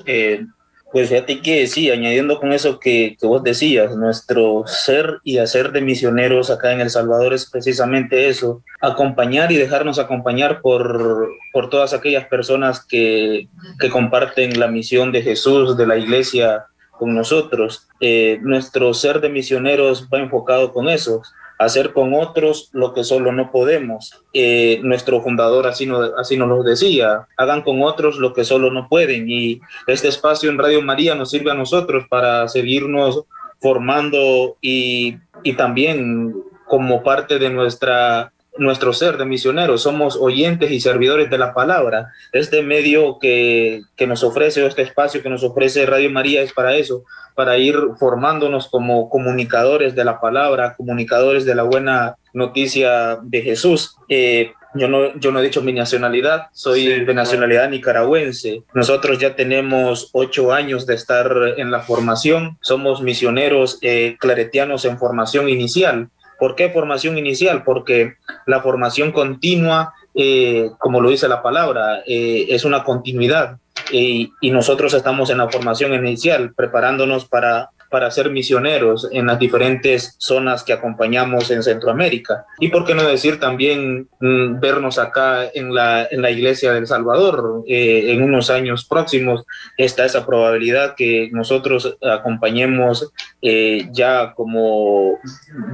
Pues 0.93 1.09
fíjate 1.09 1.41
que 1.41 1.67
sí, 1.69 1.89
añadiendo 1.89 2.41
con 2.41 2.53
eso 2.53 2.81
que, 2.81 3.17
que, 3.21 3.27
vos 3.27 3.45
decías, 3.45 3.97
nuestro 3.97 4.65
ser 4.67 5.21
y 5.23 5.39
hacer 5.39 5.71
de 5.71 5.81
misioneros 5.81 6.51
acá 6.51 6.73
en 6.73 6.81
El 6.81 6.91
Salvador 6.91 7.33
es 7.33 7.49
precisamente 7.49 8.29
eso, 8.29 8.65
acompañar 8.81 9.53
y 9.53 9.57
dejarnos 9.57 10.01
acompañar 10.01 10.61
por, 10.61 11.29
por 11.53 11.71
todas 11.71 11.95
aquellas 11.95 12.27
personas 12.27 12.85
que, 12.85 13.49
que 13.79 13.89
comparten 13.89 14.59
la 14.59 14.67
misión 14.67 15.13
de 15.13 15.23
Jesús, 15.23 15.77
de 15.77 15.87
la 15.87 15.97
iglesia 15.97 16.67
con 16.99 17.15
nosotros. 17.15 17.89
Eh, 18.01 18.39
nuestro 18.43 18.93
ser 18.93 19.21
de 19.21 19.29
misioneros 19.29 20.09
va 20.13 20.19
enfocado 20.19 20.73
con 20.73 20.89
eso, 20.89 21.23
hacer 21.61 21.93
con 21.93 22.15
otros 22.15 22.71
lo 22.73 22.95
que 22.95 23.05
solo 23.05 23.33
no 23.33 23.53
podemos. 23.53 24.25
Eh, 24.33 24.81
nuestro 24.83 25.21
fundador 25.21 25.67
así, 25.67 25.85
no, 25.85 26.01
así 26.19 26.39
nos 26.39 26.49
lo 26.49 26.63
decía, 26.63 27.29
hagan 27.37 27.61
con 27.61 27.83
otros 27.83 28.17
lo 28.17 28.33
que 28.33 28.45
solo 28.45 28.71
no 28.71 28.89
pueden. 28.89 29.31
Y 29.31 29.61
este 29.87 30.09
espacio 30.09 30.49
en 30.49 30.57
Radio 30.57 30.81
María 30.81 31.15
nos 31.15 31.31
sirve 31.31 31.51
a 31.51 31.55
nosotros 31.55 32.05
para 32.09 32.49
seguirnos 32.49 33.25
formando 33.61 34.57
y, 34.63 35.19
y 35.43 35.53
también 35.53 36.35
como 36.67 37.03
parte 37.03 37.39
de 37.39 37.51
nuestra 37.51 38.33
nuestro 38.59 38.93
ser 38.93 39.17
de 39.17 39.25
misioneros, 39.25 39.83
somos 39.83 40.17
oyentes 40.17 40.71
y 40.71 40.81
servidores 40.81 41.31
de 41.31 41.39
la 41.39 41.55
palabra. 41.55 42.13
Este 42.33 42.63
medio 42.63 43.19
que, 43.19 43.83
que 43.97 44.07
nos 44.07 44.23
ofrece, 44.25 44.67
este 44.67 44.83
espacio 44.83 45.23
que 45.23 45.31
nos 45.31 45.45
ofrece 45.45 45.87
Radio 45.87 46.11
María 46.11 46.43
es 46.43 46.53
para 46.53 46.77
eso, 46.77 47.05
para 47.35 47.59
ir 47.59 47.77
formándonos 47.99 48.69
como 48.69 49.09
comunicadores 49.09 49.95
de 49.95 50.05
la 50.05 50.21
palabra, 50.21 50.75
comunicadores 50.77 51.45
de 51.45 51.55
la 51.55 51.63
buena 51.63 52.17
noticia 52.33 53.19
de 53.23 53.43
Jesús. 53.43 53.97
Eh, 54.09 54.53
yo 54.75 54.89
no, 54.89 55.19
yo 55.19 55.33
no 55.33 55.41
he 55.41 55.43
dicho 55.43 55.63
mi 55.63 55.73
nacionalidad, 55.73 56.47
soy 56.53 57.05
de 57.05 57.15
nacionalidad 57.15 57.69
nicaragüense. 57.69 58.63
Nosotros 58.73 59.19
ya 59.19 59.35
tenemos 59.35 60.11
ocho 60.13 60.53
años 60.53 60.87
de 60.87 60.95
estar 60.95 61.33
en 61.57 61.71
la 61.71 61.81
formación, 61.81 62.57
somos 62.61 63.03
misioneros 63.03 63.79
eh, 63.83 64.17
claretianos 64.21 64.85
en 64.85 64.99
formación 64.99 65.49
inicial. 65.49 66.09
¿Por 66.41 66.57
qué 66.57 66.71
formación 66.71 67.19
inicial? 67.19 67.63
Porque 67.63 68.15
la 68.47 68.61
formación 68.61 69.13
continua, 69.13 69.95
eh, 70.15 70.71
como 70.79 71.01
lo 71.01 71.11
dice 71.11 71.29
la 71.29 71.43
palabra, 71.43 72.03
es 72.07 72.65
una 72.65 72.83
continuidad 72.83 73.59
y, 73.93 74.33
nosotros 74.51 74.95
estamos 74.95 75.31
en 75.31 75.39
la 75.39 75.49
formación 75.49 75.95
inicial, 75.95 76.53
preparándonos 76.55 77.27
para, 77.27 77.71
para 77.91 78.11
ser 78.11 78.31
misioneros 78.31 79.09
en 79.13 79.27
las 79.27 79.39
diferentes 79.39 80.15
zonas 80.19 80.63
que 80.63 80.73
acompañamos 80.73 81.51
en 81.51 81.63
Centroamérica. 81.63 82.47
Y 82.59 82.69
por 82.69 82.85
qué 82.85 82.95
no 82.95 83.03
decir 83.03 83.41
también 83.41 84.09
mm, 84.21 84.61
vernos 84.61 84.99
acá 84.99 85.51
en 85.53 85.75
la, 85.75 86.07
en 86.11 86.23
la 86.23 86.31
iglesia 86.31 86.73
del 86.73 86.87
Salvador. 86.87 87.65
Eh, 87.67 88.13
en 88.13 88.23
unos 88.23 88.49
años 88.49 88.85
próximos 88.85 89.45
está 89.77 90.05
esa 90.05 90.25
probabilidad 90.25 90.95
que 90.97 91.29
nosotros 91.33 91.99
acompañemos 92.03 93.13
eh, 93.43 93.89
ya 93.93 94.35
como 94.35 95.19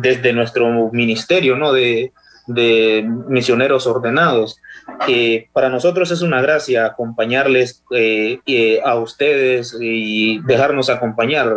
desde 0.01 0.33
nuestro 0.33 0.91
ministerio, 0.93 1.57
¿no? 1.57 1.73
De, 1.73 2.13
de 2.47 3.05
misioneros 3.29 3.87
ordenados. 3.87 4.61
Eh, 5.09 5.49
para 5.53 5.69
nosotros 5.69 6.11
es 6.11 6.23
una 6.23 6.41
gracia 6.41 6.87
acompañarles 6.87 7.83
eh, 7.91 8.39
eh, 8.47 8.81
a 8.85 8.97
ustedes 8.97 9.77
y 9.81 10.41
dejarnos 10.43 10.91
acompañar. 10.91 11.53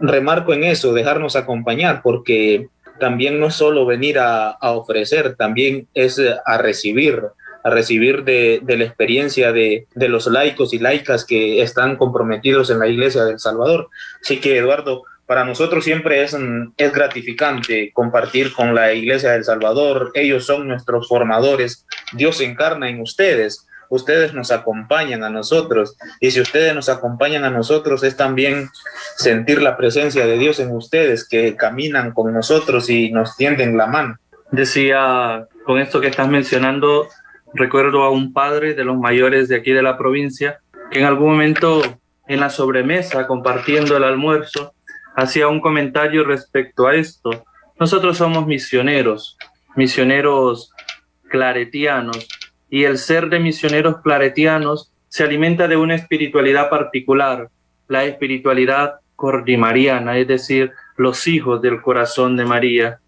remarco 0.00 0.52
en 0.52 0.64
eso, 0.64 0.92
dejarnos 0.92 1.36
acompañar, 1.36 2.02
porque 2.02 2.68
también 2.98 3.40
no 3.40 3.50
solo 3.50 3.86
venir 3.86 4.18
a, 4.18 4.56
ofrecer, 4.60 5.34
también 5.34 5.88
es 5.94 6.20
a 6.44 6.58
recibir, 6.58 7.22
a 7.64 7.70
recibir 7.70 8.24
de, 8.24 8.60
de 8.62 8.76
la 8.76 8.84
experiencia 8.84 9.52
de, 9.52 9.86
de, 9.94 10.08
los 10.08 10.26
laicos 10.26 10.72
y 10.72 10.78
laicas 10.78 11.24
que 11.24 11.62
están 11.62 11.96
comprometidos 11.96 12.70
en 12.70 12.78
la 12.78 12.88
Iglesia 12.88 13.24
del 13.24 13.40
Salvador. 13.40 13.88
Así 14.20 14.40
que, 14.40 14.58
Eduardo, 14.58 15.02
para 15.26 15.44
nosotros 15.44 15.84
siempre 15.84 16.22
es, 16.22 16.36
es 16.76 16.92
gratificante 16.92 17.90
compartir 17.92 18.52
con 18.52 18.74
la 18.74 18.92
Iglesia 18.92 19.32
del 19.32 19.44
Salvador. 19.44 20.10
Ellos 20.14 20.44
son 20.44 20.68
nuestros 20.68 21.08
formadores. 21.08 21.86
Dios 22.12 22.38
se 22.38 22.44
encarna 22.44 22.88
en 22.88 23.00
ustedes. 23.00 23.66
Ustedes 23.88 24.34
nos 24.34 24.50
acompañan 24.50 25.22
a 25.22 25.30
nosotros. 25.30 25.96
Y 26.20 26.30
si 26.30 26.40
ustedes 26.40 26.74
nos 26.74 26.88
acompañan 26.88 27.44
a 27.44 27.50
nosotros, 27.50 28.02
es 28.04 28.16
también 28.16 28.68
sentir 29.16 29.62
la 29.62 29.76
presencia 29.76 30.26
de 30.26 30.38
Dios 30.38 30.58
en 30.60 30.70
ustedes, 30.74 31.28
que 31.28 31.56
caminan 31.56 32.12
con 32.12 32.32
nosotros 32.32 32.88
y 32.90 33.10
nos 33.10 33.36
tienden 33.36 33.76
la 33.76 33.86
mano. 33.86 34.16
Decía, 34.50 35.46
con 35.64 35.78
esto 35.78 36.00
que 36.00 36.08
estás 36.08 36.28
mencionando, 36.28 37.08
recuerdo 37.54 38.02
a 38.02 38.10
un 38.10 38.32
padre 38.32 38.74
de 38.74 38.84
los 38.84 38.96
mayores 38.96 39.48
de 39.48 39.56
aquí 39.56 39.72
de 39.72 39.82
la 39.82 39.96
provincia, 39.96 40.60
que 40.90 41.00
en 41.00 41.04
algún 41.04 41.30
momento 41.30 41.82
en 42.28 42.40
la 42.40 42.50
sobremesa, 42.50 43.26
compartiendo 43.26 43.96
el 43.96 44.04
almuerzo, 44.04 44.74
hacía 45.16 45.48
un 45.48 45.60
comentario 45.60 46.24
respecto 46.24 46.86
a 46.86 46.94
esto. 46.94 47.44
Nosotros 47.78 48.16
somos 48.16 48.46
misioneros, 48.46 49.36
misioneros 49.76 50.72
claretianos, 51.28 52.28
y 52.70 52.84
el 52.84 52.98
ser 52.98 53.28
de 53.28 53.38
misioneros 53.38 54.00
claretianos 54.02 54.92
se 55.08 55.24
alimenta 55.24 55.68
de 55.68 55.76
una 55.76 55.94
espiritualidad 55.94 56.70
particular, 56.70 57.50
la 57.88 58.04
espiritualidad 58.04 58.94
cordimariana, 59.14 60.16
es 60.16 60.26
decir, 60.26 60.72
los 60.96 61.26
hijos 61.26 61.60
del 61.60 61.82
corazón 61.82 62.36
de 62.36 62.44
María. 62.46 62.98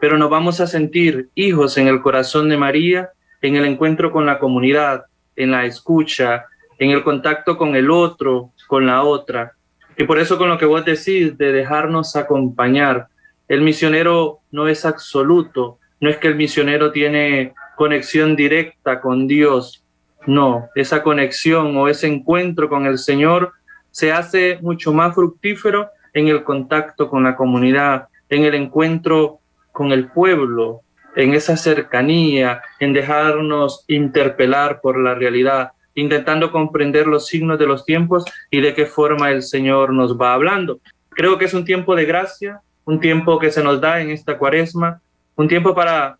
Pero 0.00 0.16
nos 0.16 0.30
vamos 0.30 0.60
a 0.60 0.66
sentir 0.66 1.28
hijos 1.34 1.76
en 1.76 1.88
el 1.88 2.00
corazón 2.00 2.48
de 2.48 2.56
María, 2.56 3.10
en 3.42 3.56
el 3.56 3.66
encuentro 3.66 4.10
con 4.10 4.24
la 4.24 4.38
comunidad, 4.38 5.04
en 5.36 5.50
la 5.50 5.66
escucha, 5.66 6.46
en 6.78 6.90
el 6.90 7.04
contacto 7.04 7.58
con 7.58 7.76
el 7.76 7.90
otro, 7.90 8.52
con 8.66 8.86
la 8.86 9.02
otra. 9.02 9.52
Y 10.00 10.04
por 10.04 10.18
eso 10.18 10.38
con 10.38 10.48
lo 10.48 10.56
que 10.56 10.64
vos 10.64 10.82
decís 10.82 11.36
de 11.36 11.52
dejarnos 11.52 12.16
acompañar, 12.16 13.08
el 13.48 13.60
misionero 13.60 14.38
no 14.50 14.66
es 14.66 14.86
absoluto, 14.86 15.78
no 16.00 16.08
es 16.08 16.16
que 16.16 16.28
el 16.28 16.36
misionero 16.36 16.90
tiene 16.90 17.52
conexión 17.76 18.34
directa 18.34 18.98
con 19.02 19.26
Dios, 19.26 19.84
No, 20.26 20.68
esa 20.74 21.02
conexión 21.02 21.76
o 21.76 21.86
ese 21.86 22.06
encuentro 22.06 22.70
con 22.70 22.86
el 22.86 22.96
Señor 22.96 23.52
se 23.90 24.10
hace 24.10 24.58
mucho 24.62 24.90
más 24.94 25.14
fructífero 25.14 25.90
en 26.14 26.28
el 26.28 26.44
contacto 26.44 27.10
con 27.10 27.22
la 27.22 27.36
comunidad, 27.36 28.08
en 28.30 28.44
el 28.44 28.54
encuentro 28.54 29.40
con 29.70 29.92
el 29.92 30.08
pueblo, 30.08 30.80
en 31.14 31.34
esa 31.34 31.58
cercanía, 31.58 32.62
en 32.78 32.94
dejarnos 32.94 33.84
interpelar 33.86 34.80
por 34.80 34.98
la 34.98 35.14
realidad, 35.14 35.72
intentando 36.00 36.50
comprender 36.50 37.06
los 37.06 37.26
signos 37.26 37.58
de 37.58 37.66
los 37.66 37.84
tiempos 37.84 38.24
y 38.50 38.60
de 38.60 38.74
qué 38.74 38.86
forma 38.86 39.30
el 39.30 39.42
Señor 39.42 39.92
nos 39.92 40.18
va 40.18 40.34
hablando. 40.34 40.80
Creo 41.10 41.38
que 41.38 41.44
es 41.44 41.54
un 41.54 41.64
tiempo 41.64 41.94
de 41.94 42.06
gracia, 42.06 42.60
un 42.84 43.00
tiempo 43.00 43.38
que 43.38 43.50
se 43.50 43.62
nos 43.62 43.80
da 43.80 44.00
en 44.00 44.10
esta 44.10 44.38
cuaresma, 44.38 45.00
un 45.36 45.48
tiempo 45.48 45.74
para 45.74 46.18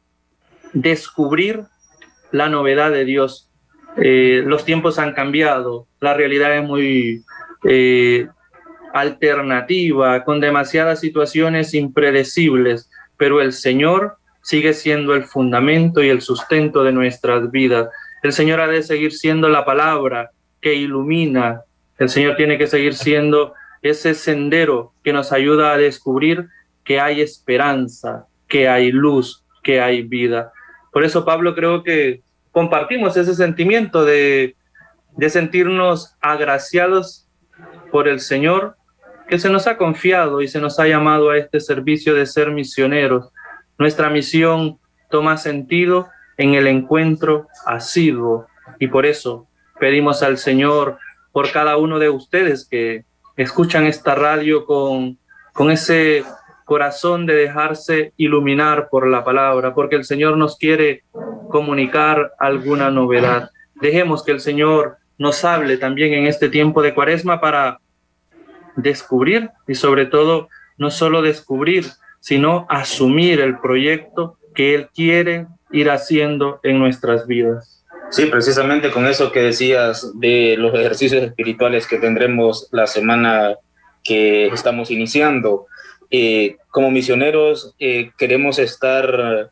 descubrir 0.73 1.63
la 2.31 2.49
novedad 2.49 2.91
de 2.91 3.05
Dios. 3.05 3.51
Eh, 3.97 4.43
los 4.47 4.65
tiempos 4.65 4.99
han 4.99 5.15
cambiado, 5.15 5.87
la 6.01 6.15
realidad 6.15 6.57
es 6.57 6.63
muy 6.63 7.25
eh, 7.65 8.29
alternativa, 8.93 10.25
con 10.25 10.41
demasiadas 10.41 11.01
situaciones 11.01 11.75
impredecibles, 11.75 12.91
pero 13.17 13.41
el 13.41 13.53
Señor 13.53 14.17
sigue 14.43 14.75
siendo 14.75 15.15
el 15.15 15.25
fundamento 15.25 16.03
y 16.03 16.09
el 16.09 16.21
sustento 16.21 16.85
de 16.85 16.93
nuestras 16.93 17.51
vidas. 17.51 17.89
El 18.23 18.33
Señor 18.33 18.61
ha 18.61 18.67
de 18.67 18.83
seguir 18.83 19.13
siendo 19.13 19.49
la 19.49 19.65
palabra 19.65 20.31
que 20.61 20.75
ilumina. 20.75 21.63
El 21.99 22.09
Señor 22.09 22.37
tiene 22.37 22.59
que 22.59 22.67
seguir 22.67 22.95
siendo 22.95 23.55
ese 23.83 24.15
sendero 24.15 24.93
que 25.03 25.13
nos 25.13 25.33
ayuda 25.33 25.73
a 25.73 25.79
descubrir 25.79 26.49
que 26.85 27.01
hay 27.01 27.21
esperanza, 27.21 28.27
que 28.49 28.69
hay 28.69 28.93
luz, 28.93 29.45
que 29.63 29.81
hay 29.81 30.03
vida. 30.03 30.53
Por 30.93 31.05
eso, 31.05 31.25
Pablo, 31.25 31.55
creo 31.55 31.83
que 31.83 32.23
compartimos 32.51 33.17
ese 33.17 33.35
sentimiento 33.35 34.05
de, 34.05 34.57
de 35.17 35.31
sentirnos 35.31 36.17
agraciados 36.21 37.29
por 37.91 38.09
el 38.09 38.21
Señor, 38.21 38.77
que 39.29 39.39
se 39.39 39.51
nos 39.51 39.67
ha 39.67 39.77
confiado 39.77 40.43
y 40.43 40.49
se 40.49 40.61
nos 40.61 40.81
ha 40.81 40.89
llamado 40.89 41.31
a 41.31 41.39
este 41.39 41.61
servicio 41.61 42.15
de 42.15 42.27
ser 42.27 42.51
misioneros. 42.51 43.31
Nuestra 43.79 44.11
misión 44.11 44.79
toma 45.09 45.37
sentido 45.37 46.09
en 46.41 46.55
el 46.55 46.67
encuentro 46.67 47.49
asiduo 47.67 48.47
y 48.79 48.89
por 48.89 49.05
eso 49.05 49.47
pedimos 49.79 50.23
al 50.23 50.39
Señor 50.39 50.97
por 51.33 51.53
cada 51.53 51.77
uno 51.77 51.99
de 51.99 52.09
ustedes 52.09 52.67
que 52.67 53.05
escuchan 53.37 53.85
esta 53.85 54.15
radio 54.15 54.65
con, 54.65 55.19
con 55.53 55.71
ese 55.71 56.25
corazón 56.65 57.27
de 57.27 57.35
dejarse 57.35 58.15
iluminar 58.17 58.89
por 58.91 59.07
la 59.07 59.23
palabra, 59.23 59.75
porque 59.75 59.97
el 59.97 60.05
Señor 60.05 60.39
nos 60.39 60.57
quiere 60.57 61.05
comunicar 61.51 62.33
alguna 62.39 62.91
novedad. 62.91 63.51
Dejemos 63.75 64.25
que 64.25 64.33
el 64.33 64.41
Señor 64.41 64.97
nos 65.19 65.45
hable 65.45 65.77
también 65.77 66.15
en 66.15 66.27
este 66.27 66.49
tiempo 66.49 66.81
de 66.81 66.95
cuaresma 66.95 67.39
para 67.39 67.81
descubrir 68.77 69.51
y 69.69 69.75
sobre 69.75 70.07
todo 70.07 70.49
no 70.79 70.91
solo 70.91 71.21
descubrir, 71.21 71.85
sino 72.19 72.67
asumir 72.71 73.41
el 73.41 73.59
proyecto 73.59 74.39
que 74.55 74.75
Él 74.75 74.89
quiere 74.95 75.47
ir 75.73 75.91
haciendo 75.91 76.61
en 76.63 76.79
nuestras 76.79 77.27
vidas. 77.27 77.85
Sí, 78.11 78.27
precisamente 78.27 78.91
con 78.91 79.07
eso 79.07 79.31
que 79.31 79.41
decías 79.41 80.19
de 80.19 80.57
los 80.59 80.75
ejercicios 80.75 81.23
espirituales 81.23 81.87
que 81.87 81.99
tendremos 81.99 82.69
la 82.73 82.87
semana 82.87 83.57
que 84.03 84.47
estamos 84.47 84.91
iniciando. 84.91 85.67
Eh, 86.11 86.57
como 86.71 86.91
misioneros 86.91 87.75
eh, 87.79 88.11
queremos 88.19 88.59
estar 88.59 89.51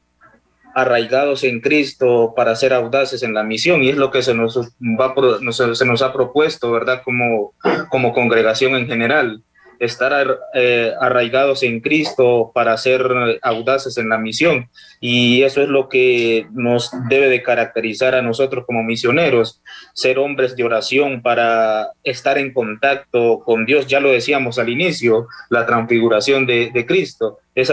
arraigados 0.74 1.44
en 1.44 1.60
Cristo 1.60 2.34
para 2.36 2.56
ser 2.56 2.72
audaces 2.72 3.22
en 3.22 3.34
la 3.34 3.44
misión 3.44 3.82
y 3.82 3.90
es 3.90 3.96
lo 3.96 4.10
que 4.10 4.22
se 4.22 4.34
nos, 4.34 4.58
va, 4.58 5.14
se 5.52 5.84
nos 5.84 6.02
ha 6.02 6.12
propuesto, 6.12 6.72
¿verdad? 6.72 7.02
Como, 7.04 7.54
como 7.90 8.12
congregación 8.12 8.74
en 8.74 8.86
general 8.86 9.42
estar 9.78 10.38
eh, 10.54 10.92
arraigados 11.00 11.62
en 11.62 11.80
Cristo 11.80 12.50
para 12.54 12.76
ser 12.76 13.06
audaces 13.42 13.96
en 13.98 14.08
la 14.08 14.18
misión. 14.18 14.68
Y 15.00 15.42
eso 15.42 15.62
es 15.62 15.68
lo 15.68 15.88
que 15.88 16.46
nos 16.52 16.90
debe 17.08 17.28
de 17.28 17.42
caracterizar 17.42 18.14
a 18.14 18.22
nosotros 18.22 18.64
como 18.66 18.82
misioneros, 18.82 19.62
ser 19.94 20.18
hombres 20.18 20.56
de 20.56 20.64
oración 20.64 21.22
para 21.22 21.92
estar 22.02 22.38
en 22.38 22.52
contacto 22.52 23.40
con 23.44 23.66
Dios. 23.66 23.86
Ya 23.86 24.00
lo 24.00 24.10
decíamos 24.10 24.58
al 24.58 24.68
inicio, 24.68 25.28
la 25.50 25.66
transfiguración 25.66 26.46
de, 26.46 26.84
Cristo, 26.86 27.38
es 27.54 27.72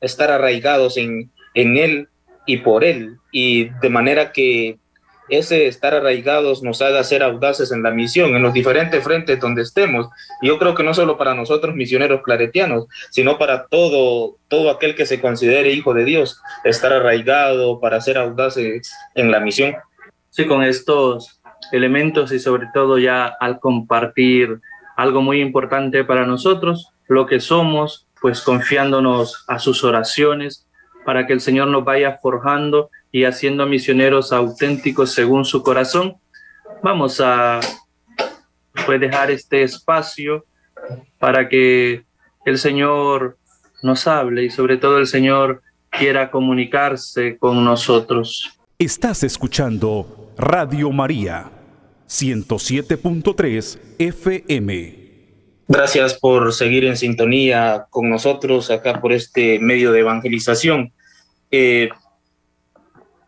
estar 0.00 0.30
arraigados 0.30 0.96
en, 0.96 1.30
en 1.54 1.76
Él 1.76 2.08
y 2.46 2.58
por 2.58 2.84
Él. 2.84 3.18
Y 3.30 3.68
de 3.80 3.90
manera 3.90 4.32
que 4.32 4.78
ese 5.28 5.66
estar 5.66 5.94
arraigados 5.94 6.62
nos 6.62 6.82
haga 6.82 7.04
ser 7.04 7.22
audaces 7.22 7.72
en 7.72 7.82
la 7.82 7.90
misión, 7.90 8.34
en 8.34 8.42
los 8.42 8.52
diferentes 8.52 9.02
frentes 9.02 9.40
donde 9.40 9.62
estemos. 9.62 10.08
Yo 10.42 10.58
creo 10.58 10.74
que 10.74 10.82
no 10.82 10.94
solo 10.94 11.16
para 11.18 11.34
nosotros 11.34 11.74
misioneros 11.74 12.22
claretianos, 12.22 12.86
sino 13.10 13.38
para 13.38 13.66
todo, 13.66 14.36
todo 14.48 14.70
aquel 14.70 14.94
que 14.94 15.06
se 15.06 15.20
considere 15.20 15.72
hijo 15.72 15.94
de 15.94 16.04
Dios, 16.04 16.40
estar 16.64 16.92
arraigado 16.92 17.80
para 17.80 18.00
ser 18.00 18.18
audaces 18.18 18.92
en 19.14 19.30
la 19.30 19.40
misión. 19.40 19.76
Sí, 20.30 20.46
con 20.46 20.62
estos 20.62 21.40
elementos 21.72 22.32
y 22.32 22.38
sobre 22.38 22.68
todo 22.72 22.98
ya 22.98 23.26
al 23.26 23.60
compartir 23.60 24.60
algo 24.96 25.22
muy 25.22 25.40
importante 25.40 26.04
para 26.04 26.26
nosotros, 26.26 26.92
lo 27.08 27.26
que 27.26 27.40
somos, 27.40 28.06
pues 28.20 28.42
confiándonos 28.42 29.44
a 29.46 29.58
sus 29.58 29.84
oraciones 29.84 30.66
para 31.04 31.26
que 31.26 31.32
el 31.32 31.40
Señor 31.40 31.68
nos 31.68 31.84
vaya 31.84 32.18
forjando 32.20 32.90
y 33.10 33.24
haciendo 33.24 33.66
misioneros 33.66 34.32
auténticos 34.32 35.12
según 35.12 35.44
su 35.44 35.62
corazón. 35.62 36.16
Vamos 36.82 37.20
a 37.20 37.60
pues, 38.86 39.00
dejar 39.00 39.30
este 39.30 39.62
espacio 39.62 40.44
para 41.18 41.48
que 41.48 42.04
el 42.44 42.58
Señor 42.58 43.38
nos 43.82 44.06
hable 44.06 44.44
y 44.44 44.50
sobre 44.50 44.76
todo 44.76 44.98
el 44.98 45.06
Señor 45.06 45.62
quiera 45.90 46.30
comunicarse 46.30 47.38
con 47.38 47.64
nosotros. 47.64 48.58
Estás 48.78 49.22
escuchando 49.22 50.32
Radio 50.36 50.90
María 50.92 51.50
107.3 52.08 53.78
FM. 53.98 55.08
Gracias 55.66 56.14
por 56.14 56.54
seguir 56.54 56.84
en 56.84 56.96
sintonía 56.96 57.86
con 57.90 58.08
nosotros 58.08 58.70
acá 58.70 59.00
por 59.00 59.12
este 59.12 59.58
medio 59.58 59.92
de 59.92 60.00
evangelización. 60.00 60.92
Eh, 61.50 61.90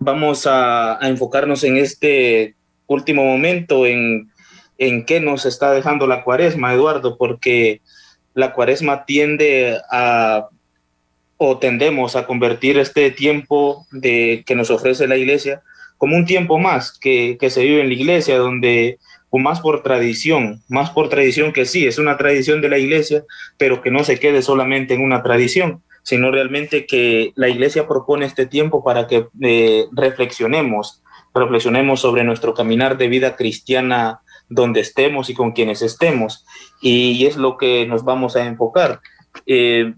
vamos 0.01 0.47
a, 0.47 0.99
enfocarnos 1.03 1.63
en 1.63 1.77
este 1.77 2.57
último 2.87 3.25
momento, 3.25 3.87
en, 3.87 4.31
en 4.79 5.05
qué 5.05 5.21
nos 5.21 5.47
está 5.47 5.71
dejando 5.71 6.09
la 6.09 6.25
cuaresma, 6.25 6.75
Eduardo, 6.75 7.17
porque 7.17 7.81
la 8.35 8.53
cuaresma 8.53 9.05
tiende 9.05 9.79
a 9.91 10.49
o 11.43 11.57
tendemos 11.59 12.17
a 12.17 12.27
convertir 12.27 12.77
este 12.79 13.11
tiempo 13.11 13.87
de, 13.93 14.43
que 14.45 14.55
nos 14.55 14.71
ofrece 14.71 15.07
la 15.07 15.17
iglesia 15.17 15.63
como 15.97 16.15
un 16.15 16.27
tiempo 16.27 16.59
más 16.59 16.99
que, 16.99 17.39
que 17.41 17.49
se 17.49 17.63
vive 17.63 17.81
en 17.81 17.89
la 17.89 17.95
iglesia, 17.95 18.37
donde 18.37 18.99
o 19.31 19.39
más 19.39 19.61
por 19.61 19.83
tradición, 19.83 20.63
más 20.69 20.91
por 20.91 21.09
tradición 21.09 21.53
que 21.53 21.65
sí, 21.65 21.87
es 21.87 21.99
una 21.99 22.19
tradición 22.19 22.61
de 22.61 22.69
la 22.69 22.79
iglesia, 22.79 23.25
pero 23.57 23.81
que 23.81 23.91
no 23.91 24.05
se 24.05 24.19
quede 24.19 24.43
solamente 24.43 24.93
en 24.93 25.03
una 25.03 25.23
tradición, 25.23 25.83
sino 26.03 26.31
realmente 26.31 26.87
que 26.87 27.33
la 27.37 27.49
iglesia 27.49 27.87
propone 27.87 28.27
este 28.27 28.47
tiempo 28.47 28.83
para 28.83 29.07
que 29.07 29.29
eh, 29.43 29.87
reflexionemos, 29.93 31.03
reflexionemos 31.35 32.01
sobre 32.01 32.25
nuestro 32.25 32.55
caminar 32.55 32.97
de 32.97 33.09
vida 33.09 33.37
cristiana 33.37 34.21
donde 34.49 34.81
estemos 34.81 35.31
y 35.31 35.35
con 35.35 35.53
quienes 35.53 35.81
estemos. 35.81 36.45
Y, 36.83 37.25
es 37.27 37.37
lo 37.37 37.57
que 37.57 37.87
nos 37.87 38.05
vamos 38.05 38.37
a 38.37 38.45
enfocar. 38.47 39.01
Eh, 39.47 39.95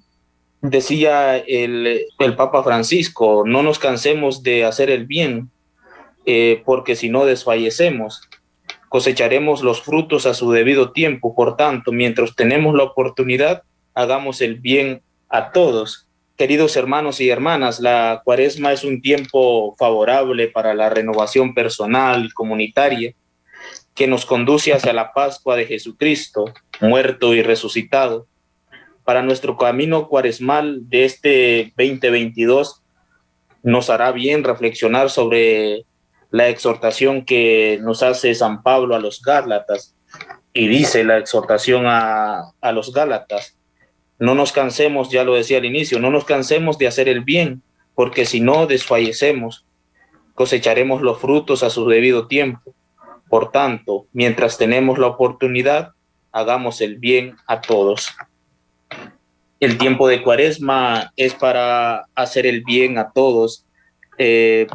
decía 0.60 1.38
el, 1.38 2.06
Papa 2.36 2.62
Francisco, 2.62 3.44
no 3.46 3.62
nos 3.62 3.78
cansemos 3.78 4.42
de 4.42 4.64
hacer 4.64 4.90
el 4.90 5.06
bien, 5.06 5.50
eh, 6.26 6.62
porque 6.64 6.94
si 6.94 7.08
no 7.08 7.24
desfallecemos, 7.24 8.28
cosecharemos 8.88 9.62
los 9.62 9.82
frutos 9.82 10.26
a 10.26 10.34
su 10.34 10.52
debido 10.52 10.92
tiempo. 10.92 11.34
Por 11.34 11.56
tanto, 11.56 11.90
mientras 11.92 12.36
tenemos 12.36 12.74
la 12.74 12.84
oportunidad, 12.84 13.62
hagamos 13.94 14.40
el 14.42 14.60
bien 14.60 15.02
a 15.32 15.50
todos. 15.50 16.06
Queridos 16.36 16.76
hermanos 16.76 17.20
y 17.20 17.30
hermanas, 17.30 17.80
la 17.80 18.20
cuaresma 18.22 18.72
es 18.72 18.84
un 18.84 19.00
tiempo 19.00 19.74
favorable 19.78 20.48
para 20.48 20.74
la 20.74 20.90
renovación 20.90 21.54
personal 21.54 22.26
y 22.26 22.30
comunitaria 22.30 23.14
que 23.94 24.06
nos 24.06 24.26
conduce 24.26 24.72
hacia 24.72 24.92
la 24.92 25.12
Pascua 25.12 25.56
de 25.56 25.66
Jesucristo, 25.66 26.44
muerto 26.80 27.34
y 27.34 27.42
resucitado. 27.42 28.26
Para 29.04 29.22
nuestro 29.22 29.56
camino 29.56 30.06
cuaresmal 30.06 30.88
de 30.88 31.04
este 31.04 31.72
2022, 31.76 32.82
nos 33.62 33.90
hará 33.90 34.12
bien 34.12 34.44
reflexionar 34.44 35.10
sobre 35.10 35.84
la 36.30 36.48
exhortación 36.48 37.24
que 37.24 37.78
nos 37.82 38.02
hace 38.02 38.34
San 38.34 38.62
Pablo 38.62 38.94
a 38.94 39.00
los 39.00 39.22
Gálatas. 39.22 39.94
Y 40.52 40.68
dice 40.68 41.04
la 41.04 41.18
exhortación 41.18 41.86
a, 41.86 42.52
a 42.60 42.72
los 42.72 42.92
Gálatas, 42.92 43.56
no 44.22 44.36
nos 44.36 44.52
cansemos, 44.52 45.10
ya 45.10 45.24
lo 45.24 45.34
decía 45.34 45.58
al 45.58 45.64
inicio, 45.64 45.98
no 45.98 46.08
nos 46.08 46.24
cansemos 46.24 46.78
de 46.78 46.86
hacer 46.86 47.08
el 47.08 47.22
bien, 47.22 47.60
porque 47.96 48.24
si 48.24 48.40
no 48.40 48.68
desfallecemos. 48.68 49.66
cosecharemos 50.34 51.02
los 51.02 51.20
frutos 51.20 51.64
a 51.64 51.70
su 51.70 51.88
debido 51.88 52.28
tiempo. 52.28 52.72
Por 53.28 53.50
tanto, 53.50 54.06
mientras 54.12 54.58
tenemos 54.58 54.98
la 54.98 55.08
oportunidad, 55.08 55.90
hagamos 56.30 56.80
el 56.80 56.98
bien 56.98 57.34
a 57.48 57.60
todos. 57.60 58.10
El 59.58 59.76
tiempo 59.76 60.06
de 60.06 60.22
cuaresma 60.22 61.12
es 61.16 61.34
para 61.34 62.06
hacer 62.14 62.46
el 62.46 62.62
bien 62.62 62.98
a 62.98 63.10
todos, 63.10 63.66
eh, 64.18 64.68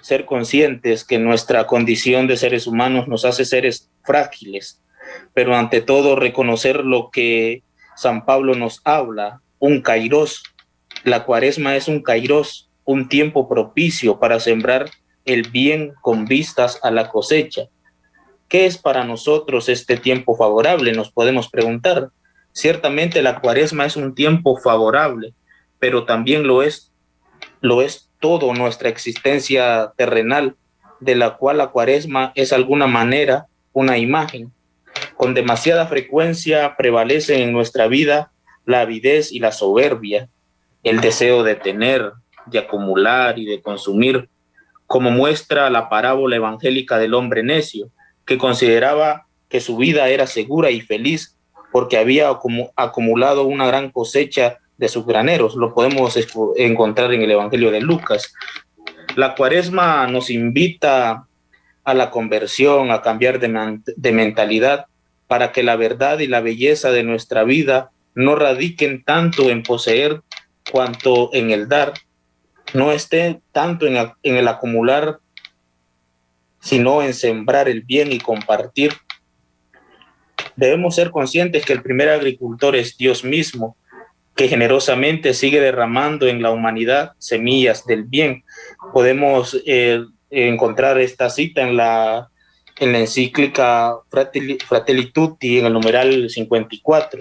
ser 0.00 0.24
conscientes 0.24 1.04
que 1.04 1.18
nuestra 1.18 1.66
condición 1.66 2.26
de 2.26 2.38
seres 2.38 2.66
humanos 2.66 3.06
nos 3.06 3.26
hace 3.26 3.44
seres 3.44 3.90
frágiles, 4.02 4.80
pero 5.34 5.54
ante 5.54 5.82
todo 5.82 6.16
reconocer 6.16 6.84
lo 6.86 7.10
que 7.10 7.62
San 7.96 8.24
Pablo 8.24 8.54
nos 8.54 8.80
habla, 8.84 9.40
un 9.58 9.80
kairos. 9.80 10.42
La 11.04 11.24
cuaresma 11.24 11.76
es 11.76 11.88
un 11.88 12.02
kairos, 12.02 12.70
un 12.84 13.08
tiempo 13.08 13.48
propicio 13.48 14.18
para 14.18 14.40
sembrar 14.40 14.90
el 15.24 15.48
bien 15.50 15.94
con 16.00 16.26
vistas 16.26 16.80
a 16.82 16.90
la 16.90 17.08
cosecha. 17.08 17.68
¿Qué 18.48 18.66
es 18.66 18.78
para 18.78 19.04
nosotros 19.04 19.68
este 19.68 19.96
tiempo 19.96 20.36
favorable? 20.36 20.92
Nos 20.92 21.10
podemos 21.10 21.48
preguntar. 21.48 22.10
Ciertamente 22.52 23.22
la 23.22 23.40
cuaresma 23.40 23.86
es 23.86 23.96
un 23.96 24.14
tiempo 24.14 24.56
favorable, 24.58 25.34
pero 25.78 26.04
también 26.04 26.46
lo 26.46 26.62
es, 26.62 26.92
lo 27.60 27.82
es 27.82 28.10
todo 28.20 28.54
nuestra 28.54 28.88
existencia 28.88 29.92
terrenal, 29.96 30.56
de 31.00 31.16
la 31.16 31.36
cual 31.36 31.58
la 31.58 31.68
cuaresma 31.68 32.32
es 32.34 32.52
alguna 32.52 32.86
manera 32.86 33.46
una 33.72 33.98
imagen. 33.98 34.53
Con 35.16 35.34
demasiada 35.34 35.86
frecuencia 35.86 36.76
prevalecen 36.76 37.40
en 37.40 37.52
nuestra 37.52 37.86
vida 37.86 38.32
la 38.64 38.80
avidez 38.80 39.32
y 39.32 39.38
la 39.38 39.52
soberbia, 39.52 40.28
el 40.82 41.00
deseo 41.00 41.42
de 41.42 41.54
tener, 41.54 42.12
de 42.46 42.58
acumular 42.58 43.38
y 43.38 43.44
de 43.44 43.62
consumir, 43.62 44.28
como 44.86 45.10
muestra 45.10 45.70
la 45.70 45.88
parábola 45.88 46.36
evangélica 46.36 46.98
del 46.98 47.14
hombre 47.14 47.42
necio, 47.42 47.90
que 48.24 48.38
consideraba 48.38 49.26
que 49.48 49.60
su 49.60 49.76
vida 49.76 50.08
era 50.08 50.26
segura 50.26 50.70
y 50.70 50.80
feliz 50.80 51.38
porque 51.72 51.98
había 51.98 52.30
acumulado 52.76 53.44
una 53.44 53.66
gran 53.66 53.90
cosecha 53.90 54.58
de 54.76 54.88
sus 54.88 55.06
graneros. 55.06 55.56
Lo 55.56 55.74
podemos 55.74 56.16
encontrar 56.56 57.12
en 57.12 57.22
el 57.22 57.30
Evangelio 57.30 57.70
de 57.70 57.80
Lucas. 57.80 58.32
La 59.16 59.34
cuaresma 59.34 60.06
nos 60.06 60.30
invita 60.30 61.26
a 61.84 61.94
la 61.94 62.10
conversión, 62.10 62.90
a 62.90 63.02
cambiar 63.02 63.38
de, 63.38 63.80
de 63.96 64.12
mentalidad, 64.12 64.86
para 65.26 65.52
que 65.52 65.62
la 65.62 65.76
verdad 65.76 66.18
y 66.18 66.26
la 66.26 66.40
belleza 66.40 66.90
de 66.90 67.02
nuestra 67.02 67.44
vida 67.44 67.90
no 68.14 68.36
radiquen 68.36 69.04
tanto 69.04 69.50
en 69.50 69.62
poseer 69.62 70.22
cuanto 70.70 71.30
en 71.34 71.50
el 71.50 71.68
dar, 71.68 71.92
no 72.72 72.92
esté 72.92 73.40
tanto 73.52 73.86
en, 73.86 73.96
en 74.22 74.36
el 74.36 74.48
acumular, 74.48 75.18
sino 76.60 77.02
en 77.02 77.12
sembrar 77.12 77.68
el 77.68 77.82
bien 77.82 78.12
y 78.12 78.18
compartir. 78.18 78.92
Debemos 80.56 80.94
ser 80.94 81.10
conscientes 81.10 81.64
que 81.64 81.72
el 81.72 81.82
primer 81.82 82.08
agricultor 82.08 82.76
es 82.76 82.96
Dios 82.96 83.24
mismo, 83.24 83.76
que 84.34 84.48
generosamente 84.48 85.34
sigue 85.34 85.60
derramando 85.60 86.26
en 86.26 86.42
la 86.42 86.50
humanidad 86.50 87.12
semillas 87.18 87.84
del 87.86 88.04
bien. 88.04 88.44
Podemos 88.92 89.60
eh, 89.66 90.04
encontrar 90.34 90.98
esta 90.98 91.30
cita 91.30 91.62
en 91.62 91.76
la, 91.76 92.28
en 92.78 92.92
la 92.92 92.98
encíclica 92.98 93.96
Fratelli, 94.08 94.58
en 95.40 95.66
el 95.66 95.72
numeral 95.72 96.28
54. 96.28 97.20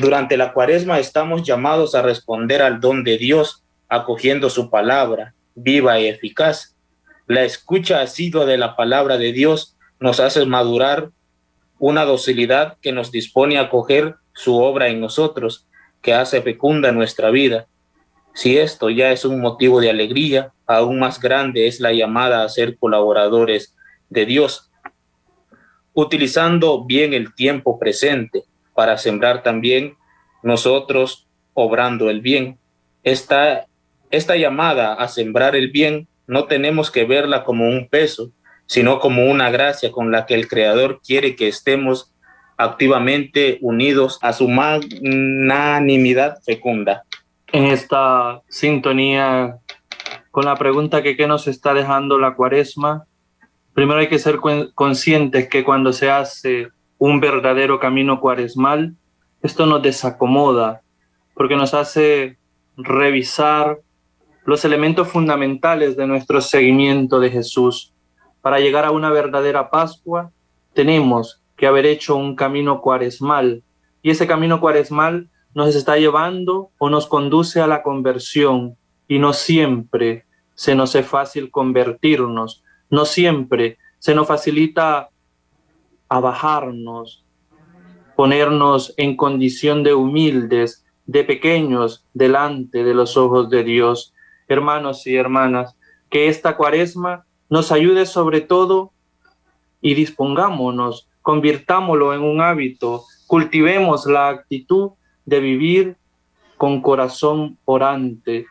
Durante 0.00 0.36
la 0.36 0.52
cuaresma 0.52 0.98
estamos 0.98 1.42
llamados 1.42 1.94
a 1.94 2.02
responder 2.02 2.62
al 2.62 2.80
don 2.80 3.04
de 3.04 3.18
Dios, 3.18 3.62
acogiendo 3.88 4.50
su 4.50 4.70
palabra 4.70 5.34
viva 5.54 5.98
y 6.00 6.06
eficaz. 6.06 6.76
La 7.26 7.44
escucha 7.44 8.00
asidua 8.00 8.44
de 8.46 8.58
la 8.58 8.76
palabra 8.76 9.18
de 9.18 9.32
Dios 9.32 9.76
nos 9.98 10.20
hace 10.20 10.44
madurar 10.46 11.10
una 11.78 12.04
docilidad 12.04 12.76
que 12.80 12.92
nos 12.92 13.10
dispone 13.10 13.58
a 13.58 13.62
acoger 13.62 14.16
su 14.32 14.58
obra 14.58 14.88
en 14.88 15.00
nosotros, 15.00 15.66
que 16.02 16.14
hace 16.14 16.42
fecunda 16.42 16.92
nuestra 16.92 17.30
vida. 17.30 17.66
Si 18.34 18.58
esto 18.58 18.90
ya 18.90 19.12
es 19.12 19.24
un 19.24 19.40
motivo 19.40 19.80
de 19.80 19.90
alegría, 19.90 20.52
aún 20.66 20.98
más 20.98 21.20
grande 21.20 21.66
es 21.66 21.80
la 21.80 21.92
llamada 21.92 22.42
a 22.42 22.48
ser 22.48 22.78
colaboradores 22.78 23.76
de 24.08 24.26
Dios, 24.26 24.70
utilizando 25.92 26.84
bien 26.84 27.12
el 27.12 27.34
tiempo 27.34 27.78
presente 27.78 28.44
para 28.74 28.98
sembrar 28.98 29.42
también 29.42 29.96
nosotros 30.42 31.26
obrando 31.54 32.08
el 32.10 32.20
bien. 32.20 32.58
Esta, 33.02 33.66
esta 34.10 34.36
llamada 34.36 34.94
a 34.94 35.08
sembrar 35.08 35.56
el 35.56 35.70
bien 35.70 36.08
no 36.26 36.44
tenemos 36.44 36.90
que 36.90 37.04
verla 37.04 37.44
como 37.44 37.68
un 37.68 37.88
peso, 37.88 38.30
sino 38.66 39.00
como 39.00 39.26
una 39.26 39.50
gracia 39.50 39.90
con 39.90 40.12
la 40.12 40.26
que 40.26 40.34
el 40.34 40.46
Creador 40.46 41.00
quiere 41.04 41.34
que 41.34 41.48
estemos 41.48 42.14
activamente 42.56 43.58
unidos 43.62 44.18
a 44.22 44.32
su 44.32 44.46
magnanimidad 44.46 46.38
fecunda. 46.44 47.04
En 47.52 47.64
esta 47.64 48.42
sintonía 48.48 49.58
con 50.30 50.44
la 50.44 50.54
pregunta 50.54 51.02
que 51.02 51.16
qué 51.16 51.26
nos 51.26 51.48
está 51.48 51.74
dejando 51.74 52.16
la 52.16 52.34
cuaresma, 52.36 53.06
primero 53.74 53.98
hay 53.98 54.08
que 54.08 54.20
ser 54.20 54.38
conscientes 54.74 55.48
que 55.48 55.64
cuando 55.64 55.92
se 55.92 56.10
hace 56.10 56.68
un 56.98 57.18
verdadero 57.18 57.80
camino 57.80 58.20
cuaresmal, 58.20 58.94
esto 59.42 59.66
nos 59.66 59.82
desacomoda 59.82 60.82
porque 61.34 61.56
nos 61.56 61.74
hace 61.74 62.38
revisar 62.76 63.80
los 64.44 64.64
elementos 64.64 65.08
fundamentales 65.08 65.96
de 65.96 66.06
nuestro 66.06 66.40
seguimiento 66.40 67.18
de 67.18 67.30
Jesús. 67.30 67.92
Para 68.42 68.60
llegar 68.60 68.84
a 68.84 68.92
una 68.92 69.10
verdadera 69.10 69.70
Pascua, 69.70 70.30
tenemos 70.72 71.42
que 71.56 71.66
haber 71.66 71.84
hecho 71.86 72.14
un 72.14 72.36
camino 72.36 72.80
cuaresmal 72.80 73.64
y 74.02 74.10
ese 74.10 74.28
camino 74.28 74.60
cuaresmal 74.60 75.28
nos 75.54 75.74
está 75.74 75.96
llevando 75.96 76.70
o 76.78 76.90
nos 76.90 77.06
conduce 77.06 77.60
a 77.60 77.66
la 77.66 77.82
conversión 77.82 78.76
y 79.08 79.18
no 79.18 79.32
siempre 79.32 80.24
se 80.54 80.74
nos 80.74 80.94
es 80.94 81.06
fácil 81.06 81.50
convertirnos, 81.50 82.62
no 82.90 83.04
siempre 83.04 83.78
se 83.98 84.14
nos 84.14 84.26
facilita 84.26 85.08
a 86.08 86.20
bajarnos, 86.20 87.24
ponernos 88.16 88.92
en 88.96 89.16
condición 89.16 89.82
de 89.82 89.94
humildes, 89.94 90.84
de 91.06 91.24
pequeños 91.24 92.04
delante 92.12 92.84
de 92.84 92.94
los 92.94 93.16
ojos 93.16 93.50
de 93.50 93.64
Dios. 93.64 94.12
Hermanos 94.48 95.06
y 95.06 95.16
hermanas, 95.16 95.76
que 96.10 96.28
esta 96.28 96.56
cuaresma 96.56 97.24
nos 97.48 97.72
ayude 97.72 98.06
sobre 98.06 98.40
todo 98.40 98.92
y 99.80 99.94
dispongámonos, 99.94 101.08
convirtámoslo 101.22 102.14
en 102.14 102.22
un 102.22 102.40
hábito, 102.40 103.04
cultivemos 103.26 104.06
la 104.06 104.28
actitud 104.28 104.90
de 105.30 105.38
vivir 105.40 105.96
con 106.56 106.82
corazón 106.82 107.56
orante. 107.64 108.46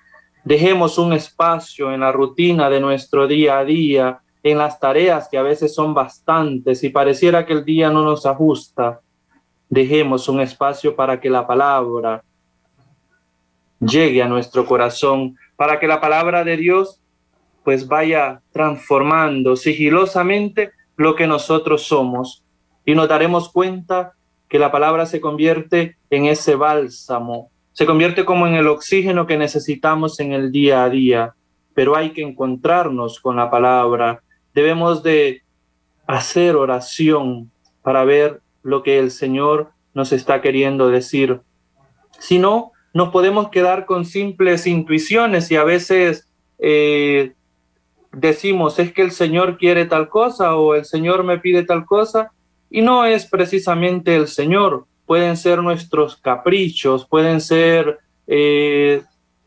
Dejemos 0.45 0.97
un 0.97 1.11
espacio 1.11 1.93
en 1.93 1.99
la 1.99 2.11
rutina 2.13 2.69
de 2.69 2.79
nuestro 2.79 3.27
día 3.27 3.59
a 3.59 3.65
día 3.65 4.19
en 4.41 4.57
las 4.57 4.79
tareas 4.79 5.27
que 5.29 5.37
a 5.37 5.43
veces 5.43 5.75
son 5.75 5.93
bastantes 5.93 6.81
y 6.85 6.89
pareciera 6.89 7.45
que 7.45 7.51
el 7.51 7.65
día 7.65 7.89
no 7.89 8.01
nos 8.03 8.25
ajusta, 8.25 9.01
dejemos 9.67 10.29
un 10.29 10.39
espacio 10.39 10.95
para 10.95 11.19
que 11.19 11.29
la 11.29 11.45
palabra 11.45 12.23
llegue 13.81 14.23
a 14.23 14.29
nuestro 14.29 14.65
corazón, 14.65 15.35
para 15.57 15.77
que 15.81 15.87
la 15.87 15.99
palabra 15.99 16.45
de 16.45 16.55
Dios 16.55 17.01
pues 17.65 17.85
vaya 17.85 18.41
transformando 18.53 19.57
sigilosamente 19.57 20.71
lo 20.95 21.13
que 21.15 21.27
nosotros 21.27 21.83
somos 21.83 22.45
y 22.85 22.95
nos 22.95 23.09
daremos 23.09 23.49
cuenta 23.49 24.13
que 24.49 24.59
la 24.59 24.71
palabra 24.71 25.05
se 25.05 25.21
convierte 25.21 25.97
en 26.09 26.25
ese 26.25 26.55
bálsamo, 26.55 27.51
se 27.71 27.85
convierte 27.85 28.25
como 28.25 28.47
en 28.47 28.55
el 28.55 28.67
oxígeno 28.67 29.27
que 29.27 29.37
necesitamos 29.37 30.19
en 30.19 30.33
el 30.33 30.51
día 30.51 30.83
a 30.83 30.89
día, 30.89 31.35
pero 31.73 31.95
hay 31.95 32.09
que 32.09 32.23
encontrarnos 32.23 33.19
con 33.19 33.37
la 33.37 33.49
palabra, 33.49 34.21
debemos 34.53 35.03
de 35.03 35.43
hacer 36.07 36.55
oración 36.55 37.51
para 37.83 38.03
ver 38.03 38.41
lo 38.63 38.83
que 38.83 38.99
el 38.99 39.11
Señor 39.11 39.71
nos 39.93 40.11
está 40.11 40.41
queriendo 40.41 40.89
decir. 40.89 41.41
Si 42.19 42.39
no, 42.39 42.71
nos 42.93 43.09
podemos 43.09 43.49
quedar 43.49 43.85
con 43.85 44.05
simples 44.05 44.67
intuiciones 44.67 45.51
y 45.51 45.55
a 45.55 45.63
veces 45.63 46.27
eh, 46.57 47.33
decimos, 48.11 48.79
es 48.79 48.91
que 48.91 49.03
el 49.03 49.11
Señor 49.11 49.57
quiere 49.57 49.85
tal 49.85 50.09
cosa 50.09 50.55
o 50.55 50.75
el 50.75 50.85
Señor 50.85 51.23
me 51.23 51.39
pide 51.39 51.63
tal 51.63 51.85
cosa, 51.85 52.31
y 52.69 52.81
no 52.81 53.05
es 53.05 53.25
precisamente 53.25 54.15
el 54.15 54.27
Señor, 54.27 54.85
pueden 55.05 55.37
ser 55.37 55.61
nuestros 55.63 56.17
caprichos, 56.17 57.07
pueden 57.07 57.41
ser 57.41 57.99
eh, 58.27 59.01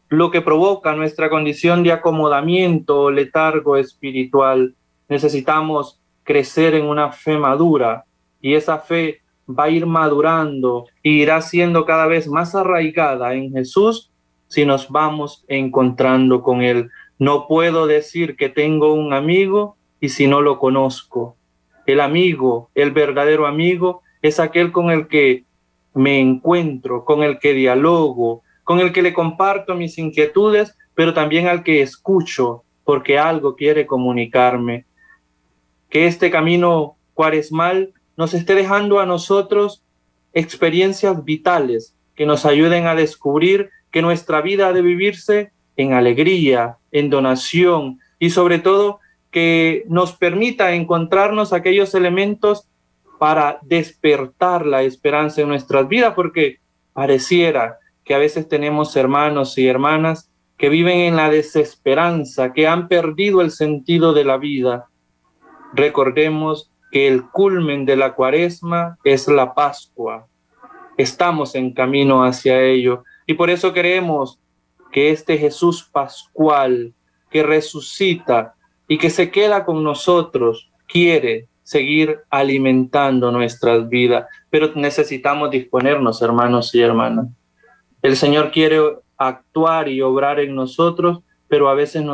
lo 0.08 0.30
que 0.30 0.40
provoca 0.40 0.94
nuestra 0.94 1.30
condición 1.30 1.82
de 1.82 1.92
acomodamiento, 1.92 3.10
letargo 3.10 3.76
espiritual 3.76 4.74
necesitamos 5.12 6.00
crecer 6.22 6.74
en 6.74 6.86
una 6.86 7.12
fe 7.12 7.36
madura 7.36 8.04
y 8.40 8.54
esa 8.54 8.78
fe 8.78 9.20
va 9.48 9.64
a 9.64 9.70
ir 9.70 9.84
madurando 9.84 10.86
y 11.02 11.20
irá 11.20 11.42
siendo 11.42 11.84
cada 11.84 12.06
vez 12.06 12.26
más 12.28 12.54
arraigada 12.54 13.34
en 13.34 13.52
Jesús 13.52 14.10
si 14.48 14.64
nos 14.64 14.88
vamos 14.88 15.44
encontrando 15.48 16.42
con 16.42 16.62
Él. 16.62 16.90
No 17.18 17.46
puedo 17.46 17.86
decir 17.86 18.36
que 18.36 18.48
tengo 18.48 18.94
un 18.94 19.12
amigo 19.12 19.76
y 20.00 20.08
si 20.08 20.26
no 20.26 20.40
lo 20.40 20.58
conozco. 20.58 21.36
El 21.86 22.00
amigo, 22.00 22.70
el 22.74 22.90
verdadero 22.92 23.46
amigo, 23.46 24.02
es 24.22 24.38
aquel 24.40 24.72
con 24.72 24.90
el 24.90 25.08
que 25.08 25.44
me 25.94 26.20
encuentro, 26.20 27.04
con 27.04 27.22
el 27.22 27.38
que 27.38 27.52
dialogo, 27.52 28.42
con 28.64 28.80
el 28.80 28.92
que 28.92 29.02
le 29.02 29.12
comparto 29.12 29.74
mis 29.74 29.98
inquietudes, 29.98 30.76
pero 30.94 31.12
también 31.12 31.48
al 31.48 31.62
que 31.62 31.82
escucho 31.82 32.64
porque 32.84 33.18
algo 33.18 33.56
quiere 33.56 33.86
comunicarme. 33.86 34.86
Que 35.88 36.06
este 36.06 36.30
camino 36.30 36.96
cuaresmal 37.14 37.92
nos 38.16 38.34
esté 38.34 38.54
dejando 38.54 39.00
a 39.00 39.06
nosotros 39.06 39.82
experiencias 40.32 41.24
vitales 41.24 41.94
que 42.14 42.26
nos 42.26 42.46
ayuden 42.46 42.86
a 42.86 42.94
descubrir 42.94 43.70
que 43.90 44.02
nuestra 44.02 44.40
vida 44.40 44.68
ha 44.68 44.72
de 44.72 44.82
vivirse 44.82 45.52
en 45.76 45.92
alegría, 45.92 46.78
en 46.90 47.10
donación 47.10 47.98
y 48.18 48.30
sobre 48.30 48.58
todo 48.58 49.00
que 49.32 49.84
nos 49.88 50.12
permita 50.12 50.74
encontrarnos 50.74 51.52
aquellos 51.52 51.94
elementos 51.94 52.68
para 53.18 53.58
despertar 53.62 54.66
la 54.66 54.82
esperanza 54.82 55.40
en 55.40 55.48
nuestras 55.48 55.88
vidas, 55.88 56.12
porque 56.14 56.58
pareciera 56.92 57.78
que 58.04 58.14
a 58.14 58.18
veces 58.18 58.48
tenemos 58.48 58.94
hermanos 58.94 59.56
y 59.58 59.66
hermanas 59.66 60.30
que 60.58 60.68
viven 60.68 61.00
en 61.00 61.16
la 61.16 61.30
desesperanza, 61.30 62.52
que 62.52 62.68
han 62.68 62.88
perdido 62.88 63.40
el 63.40 63.50
sentido 63.50 64.12
de 64.12 64.24
la 64.24 64.36
vida. 64.36 64.88
Recordemos 65.72 66.70
que 66.90 67.08
el 67.08 67.28
culmen 67.30 67.86
de 67.86 67.96
la 67.96 68.14
cuaresma 68.14 68.98
es 69.02 69.26
la 69.28 69.54
Pascua. 69.54 70.26
Estamos 70.98 71.54
en 71.54 71.72
camino 71.72 72.22
hacia 72.22 72.60
ello 72.60 73.02
y 73.26 73.34
por 73.34 73.48
eso 73.48 73.72
queremos 73.72 74.38
que 74.92 75.10
este 75.10 75.38
Jesús 75.38 75.88
pascual 75.90 76.92
que 77.30 77.42
resucita 77.42 78.54
y 78.88 78.98
que 78.98 79.10
se 79.10 79.30
queda 79.30 79.64
con 79.64 79.82
nosotros 79.82 80.70
quiere 80.86 81.48
seguir 81.62 82.20
alimentando 82.28 83.30
nuestras 83.30 83.88
vidas, 83.88 84.26
pero 84.50 84.72
necesitamos 84.74 85.50
disponernos, 85.50 86.20
hermanos 86.20 86.74
y 86.74 86.82
hermanas. 86.82 87.28
El 88.02 88.16
Señor 88.16 88.50
quiere 88.50 88.80
actuar 89.16 89.88
y 89.88 90.02
obrar 90.02 90.40
en 90.40 90.54
nosotros, 90.54 91.20
pero 91.48 91.68
a 91.68 91.74
veces 91.74 92.04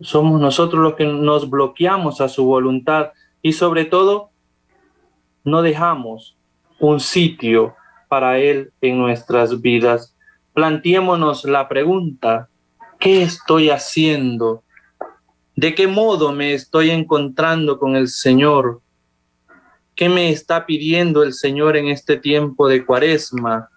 somos 0.00 0.40
nosotros 0.40 0.82
los 0.82 0.94
que 0.94 1.06
nos 1.06 1.48
bloqueamos 1.48 2.20
a 2.20 2.28
su 2.28 2.44
voluntad 2.44 3.12
y 3.42 3.52
sobre 3.52 3.84
todo 3.84 4.30
no 5.44 5.62
dejamos 5.62 6.36
un 6.78 7.00
sitio 7.00 7.74
para 8.08 8.38
Él 8.38 8.72
en 8.80 8.98
nuestras 8.98 9.60
vidas. 9.60 10.14
Planteémonos 10.52 11.44
la 11.44 11.68
pregunta, 11.68 12.48
¿qué 12.98 13.22
estoy 13.22 13.70
haciendo? 13.70 14.62
¿De 15.60 15.74
qué 15.74 15.88
modo 15.88 16.30
me 16.30 16.54
estoy 16.54 16.90
encontrando 16.90 17.80
con 17.80 17.96
el 17.96 18.06
Señor? 18.06 18.80
¿Qué 19.96 20.08
me 20.08 20.30
está 20.30 20.64
pidiendo 20.66 21.24
el 21.24 21.34
Señor 21.34 21.76
en 21.76 21.88
este 21.88 22.16
tiempo 22.16 22.68
de 22.68 22.86
cuaresma? 22.86 23.68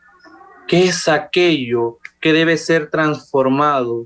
¿Qué 0.68 0.84
es 0.84 1.08
aquello 1.08 1.98
que 2.20 2.34
debe 2.34 2.58
ser 2.58 2.92
transformado? 2.92 4.06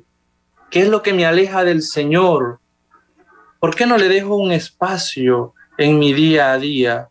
¿Qué 0.72 0.84
es 0.84 0.88
lo 0.88 1.02
que 1.02 1.12
me 1.12 1.26
aleja 1.26 1.66
del 1.66 1.82
Señor? 1.82 2.62
¿Por 3.60 3.76
qué 3.76 3.86
no 3.86 3.98
le 3.98 4.08
dejo 4.08 4.38
un 4.38 4.54
espacio 4.54 5.54
en 5.78 6.00
mi 6.00 6.14
día 6.14 6.54
a 6.54 6.58
día? 6.58 7.10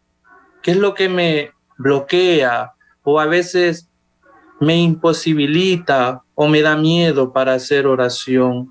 ¿Qué 0.62 0.70
es 0.70 0.78
lo 0.78 0.94
que 0.94 1.10
me 1.10 1.50
bloquea 1.76 2.72
o 3.02 3.20
a 3.20 3.26
veces 3.26 3.90
me 4.60 4.78
imposibilita 4.78 6.22
o 6.34 6.48
me 6.48 6.62
da 6.62 6.74
miedo 6.74 7.34
para 7.34 7.52
hacer 7.52 7.86
oración? 7.86 8.70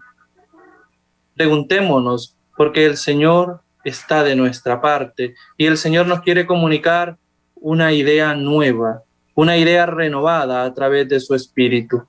Preguntémonos, 1.36 2.36
porque 2.56 2.86
el 2.86 2.98
Señor 2.98 3.62
está 3.84 4.24
de 4.24 4.36
nuestra 4.36 4.82
parte 4.82 5.36
y 5.58 5.66
el 5.66 5.78
Señor 5.78 6.08
nos 6.08 6.22
quiere 6.22 6.46
comunicar 6.46 7.18
una 7.56 7.94
idea 7.94 8.36
nueva, 8.36 9.04
una 9.36 9.58
idea 9.58 9.86
renovada 9.86 10.64
a 10.64 10.74
través 10.74 11.10
de 11.10 11.20
su 11.20 11.36
Espíritu. 11.36 12.04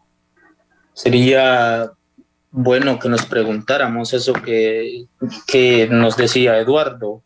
Sería 0.93 1.91
bueno 2.51 2.99
que 2.99 3.09
nos 3.09 3.27
preguntáramos 3.27 4.13
eso 4.13 4.33
que, 4.33 5.07
que 5.47 5.89
nos 5.91 6.17
decía 6.17 6.59
Eduardo, 6.59 7.23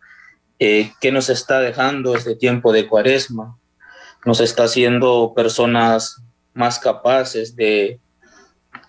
eh, 0.59 0.93
¿qué 1.01 1.13
nos 1.13 1.29
está 1.29 1.61
dejando 1.61 2.17
este 2.17 2.35
tiempo 2.35 2.73
de 2.73 2.89
cuaresma? 2.89 3.59
Nos 4.25 4.41
está 4.41 4.65
haciendo 4.65 5.33
personas 5.37 6.23
más 6.55 6.79
capaces 6.79 7.55
de, 7.55 8.01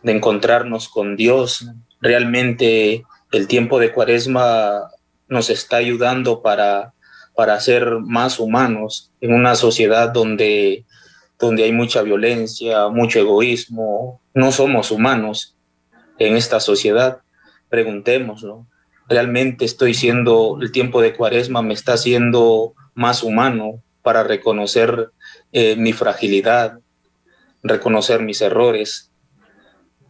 de 0.01 0.11
encontrarnos 0.11 0.89
con 0.89 1.15
Dios. 1.15 1.67
Realmente 2.01 3.05
el 3.31 3.47
tiempo 3.47 3.79
de 3.79 3.91
cuaresma 3.91 4.89
nos 5.27 5.49
está 5.49 5.77
ayudando 5.77 6.41
para, 6.41 6.93
para 7.35 7.59
ser 7.59 7.99
más 7.99 8.39
humanos 8.39 9.11
en 9.21 9.33
una 9.33 9.55
sociedad 9.55 10.09
donde, 10.09 10.85
donde 11.39 11.63
hay 11.63 11.71
mucha 11.71 12.01
violencia, 12.01 12.87
mucho 12.89 13.19
egoísmo. 13.19 14.21
No 14.33 14.51
somos 14.51 14.91
humanos 14.91 15.55
en 16.17 16.35
esta 16.35 16.59
sociedad. 16.59 17.19
Preguntémoslo. 17.69 18.65
¿Realmente 19.07 19.65
estoy 19.65 19.93
siendo, 19.93 20.57
el 20.61 20.71
tiempo 20.71 21.01
de 21.01 21.15
cuaresma 21.15 21.61
me 21.61 21.73
está 21.73 21.93
haciendo 21.93 22.73
más 22.93 23.23
humano 23.23 23.81
para 24.01 24.23
reconocer 24.23 25.11
eh, 25.51 25.75
mi 25.75 25.93
fragilidad, 25.93 26.79
reconocer 27.63 28.21
mis 28.21 28.41
errores, 28.41 29.08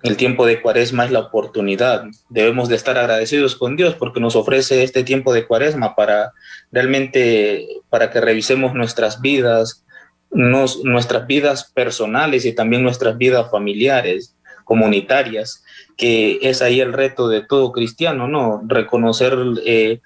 el 0.03 0.17
tiempo 0.17 0.45
de 0.45 0.61
cuaresma 0.61 1.05
es 1.05 1.11
la 1.11 1.19
oportunidad. 1.19 2.05
Debemos 2.29 2.69
de 2.69 2.75
estar 2.75 2.97
agradecidos 2.97 3.55
con 3.55 3.75
Dios 3.75 3.95
porque 3.95 4.19
nos 4.19 4.35
ofrece 4.35 4.83
este 4.83 5.03
tiempo 5.03 5.33
de 5.33 5.45
cuaresma 5.45 5.95
para 5.95 6.33
realmente, 6.71 7.67
para 7.89 8.09
que 8.09 8.21
revisemos 8.21 8.73
nuestras 8.73 9.21
vidas, 9.21 9.85
nuestras 10.31 11.27
vidas 11.27 11.71
personales 11.73 12.45
y 12.45 12.53
también 12.53 12.83
nuestras 12.83 13.17
vidas 13.17 13.49
familiares, 13.51 14.35
comunitarias, 14.63 15.63
que 15.97 16.39
es 16.41 16.61
ahí 16.61 16.79
el 16.79 16.93
reto 16.93 17.27
de 17.27 17.41
todo 17.41 17.71
cristiano, 17.71 18.27
¿no? 18.27 18.61
Reconocer 18.67 19.35
eh, 19.65 19.99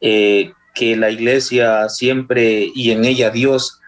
eh, 0.00 0.52
que 0.74 0.96
la 0.96 1.10
iglesia 1.10 1.88
siempre 1.88 2.70
y 2.74 2.90
en 2.90 3.04
ella 3.04 3.30
Dios 3.30 3.80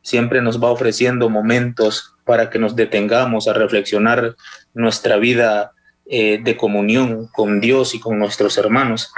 siempre 0.00 0.40
nos 0.40 0.62
va 0.62 0.70
ofreciendo 0.70 1.28
momentos 1.28 2.11
para 2.24 2.50
que 2.50 2.58
nos 2.58 2.76
detengamos 2.76 3.48
a 3.48 3.52
reflexionar 3.52 4.36
nuestra 4.74 5.16
vida 5.16 5.72
eh, 6.06 6.40
de 6.42 6.56
comunión 6.56 7.28
con 7.32 7.60
Dios 7.60 7.94
y 7.94 8.00
con 8.00 8.18
nuestros 8.18 8.58
hermanos. 8.58 9.12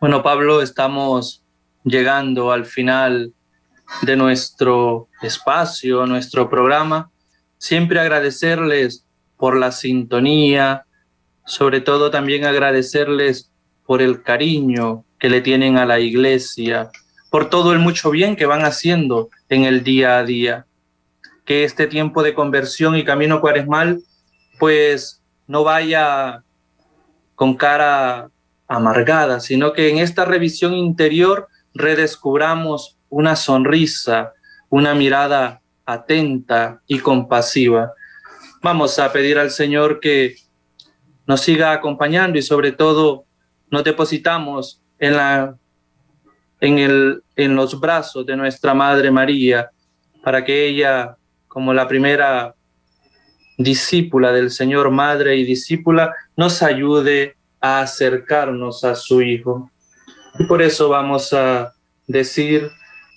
Bueno, 0.00 0.22
Pablo, 0.22 0.62
estamos 0.62 1.44
llegando 1.84 2.52
al 2.52 2.66
final 2.66 3.32
de 4.02 4.16
nuestro 4.16 5.08
espacio, 5.22 6.06
nuestro 6.06 6.48
programa. 6.48 7.10
Siempre 7.58 8.00
agradecerles 8.00 9.04
por 9.36 9.56
la 9.56 9.72
sintonía, 9.72 10.84
sobre 11.44 11.80
todo 11.80 12.10
también 12.10 12.44
agradecerles 12.44 13.50
por 13.84 14.02
el 14.02 14.22
cariño 14.22 15.04
que 15.18 15.28
le 15.28 15.40
tienen 15.40 15.76
a 15.76 15.86
la 15.86 15.98
iglesia, 15.98 16.90
por 17.30 17.50
todo 17.50 17.72
el 17.72 17.78
mucho 17.78 18.10
bien 18.10 18.36
que 18.36 18.46
van 18.46 18.64
haciendo 18.64 19.28
en 19.48 19.64
el 19.64 19.82
día 19.82 20.18
a 20.18 20.24
día 20.24 20.66
que 21.50 21.64
este 21.64 21.88
tiempo 21.88 22.22
de 22.22 22.32
conversión 22.32 22.94
y 22.94 23.02
camino 23.02 23.40
cuaresmal 23.40 24.04
pues 24.60 25.20
no 25.48 25.64
vaya 25.64 26.44
con 27.34 27.56
cara 27.56 28.30
amargada, 28.68 29.40
sino 29.40 29.72
que 29.72 29.90
en 29.90 29.98
esta 29.98 30.24
revisión 30.24 30.74
interior 30.74 31.48
redescubramos 31.74 32.98
una 33.08 33.34
sonrisa, 33.34 34.32
una 34.68 34.94
mirada 34.94 35.60
atenta 35.84 36.82
y 36.86 37.00
compasiva. 37.00 37.94
Vamos 38.62 39.00
a 39.00 39.12
pedir 39.12 39.36
al 39.36 39.50
Señor 39.50 39.98
que 39.98 40.36
nos 41.26 41.40
siga 41.40 41.72
acompañando 41.72 42.38
y 42.38 42.42
sobre 42.42 42.70
todo 42.70 43.24
nos 43.72 43.82
depositamos 43.82 44.80
en 45.00 45.16
la 45.16 45.56
en 46.60 46.78
el 46.78 47.24
en 47.34 47.56
los 47.56 47.80
brazos 47.80 48.24
de 48.24 48.36
nuestra 48.36 48.72
Madre 48.72 49.10
María 49.10 49.68
para 50.22 50.44
que 50.44 50.68
ella 50.68 51.16
como 51.50 51.74
la 51.74 51.88
primera 51.88 52.54
discípula 53.58 54.30
del 54.30 54.52
Señor, 54.52 54.88
madre 54.92 55.34
y 55.34 55.44
discípula, 55.44 56.14
nos 56.36 56.62
ayude 56.62 57.34
a 57.60 57.80
acercarnos 57.80 58.84
a 58.84 58.94
su 58.94 59.20
Hijo. 59.20 59.68
Y 60.38 60.44
por 60.44 60.62
eso 60.62 60.88
vamos 60.88 61.32
a 61.32 61.72
decir, 62.06 62.70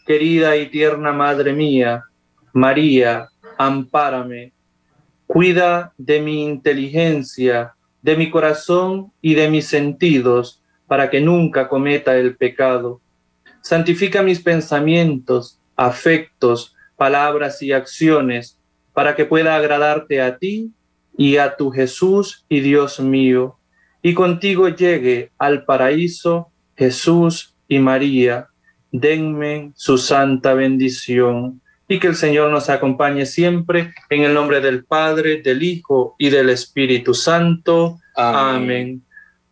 querida 0.08 0.58
y 0.58 0.66
tierna 0.72 1.14
Madre 1.14 1.54
mía, 1.54 2.06
María, 2.54 3.30
ampárame, 3.56 4.52
cuida 5.28 5.94
de 6.00 6.20
mi 6.20 6.44
inteligencia, 6.44 7.76
de 8.02 8.18
mi 8.18 8.32
corazón 8.32 9.12
y 9.22 9.36
de 9.36 9.48
mis 9.48 9.68
sentidos, 9.68 10.60
para 10.88 11.12
que 11.12 11.22
nunca 11.22 11.70
cometa 11.70 12.18
el 12.18 12.36
pecado. 12.36 13.00
Santifica 13.62 14.24
mis 14.24 14.40
pensamientos, 14.40 15.60
afectos, 15.76 16.76
palabras 17.04 17.62
y 17.62 17.74
acciones 17.74 18.58
para 18.94 19.14
que 19.14 19.26
pueda 19.26 19.58
agradarte 19.58 20.22
a 20.22 20.38
ti 20.38 20.72
y 21.18 21.36
a 21.36 21.58
tu 21.58 21.70
Jesús 21.70 22.46
y 22.48 22.62
Dios 22.62 23.02
mío. 23.02 23.58
y 24.02 24.14
contigo 24.14 24.70
llegue 24.70 25.32
al 25.38 25.66
paraíso 25.66 26.52
Jesús 26.78 27.56
y 27.68 27.80
María. 27.80 28.48
Denme 28.90 29.72
su 29.76 29.98
santa 29.98 30.54
bendición 30.54 31.62
y 31.90 32.00
que 32.00 32.08
el 32.08 32.16
Señor 32.16 32.50
nos 32.52 32.70
acompañe 32.70 33.26
siempre 33.26 33.94
en 34.10 34.24
el 34.24 34.34
nombre 34.34 34.62
del 34.62 34.86
Padre, 34.86 35.42
del 35.42 35.62
Hijo 35.62 36.16
y 36.18 36.30
del 36.30 36.50
Espíritu 36.50 37.14
Santo. 37.14 38.00
Amén. 38.16 39.04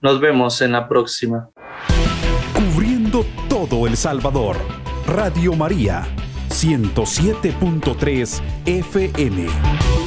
Nos 0.02 0.22
vemos 0.22 0.62
en 0.62 0.72
la 0.72 0.88
próxima. 0.88 1.50
Cubriendo 2.54 3.26
todo 3.50 3.88
El 3.88 3.98
Salvador. 3.98 4.56
Radio 5.06 5.54
María, 5.56 6.08
107.3 6.52 8.42
FM. 8.66 10.01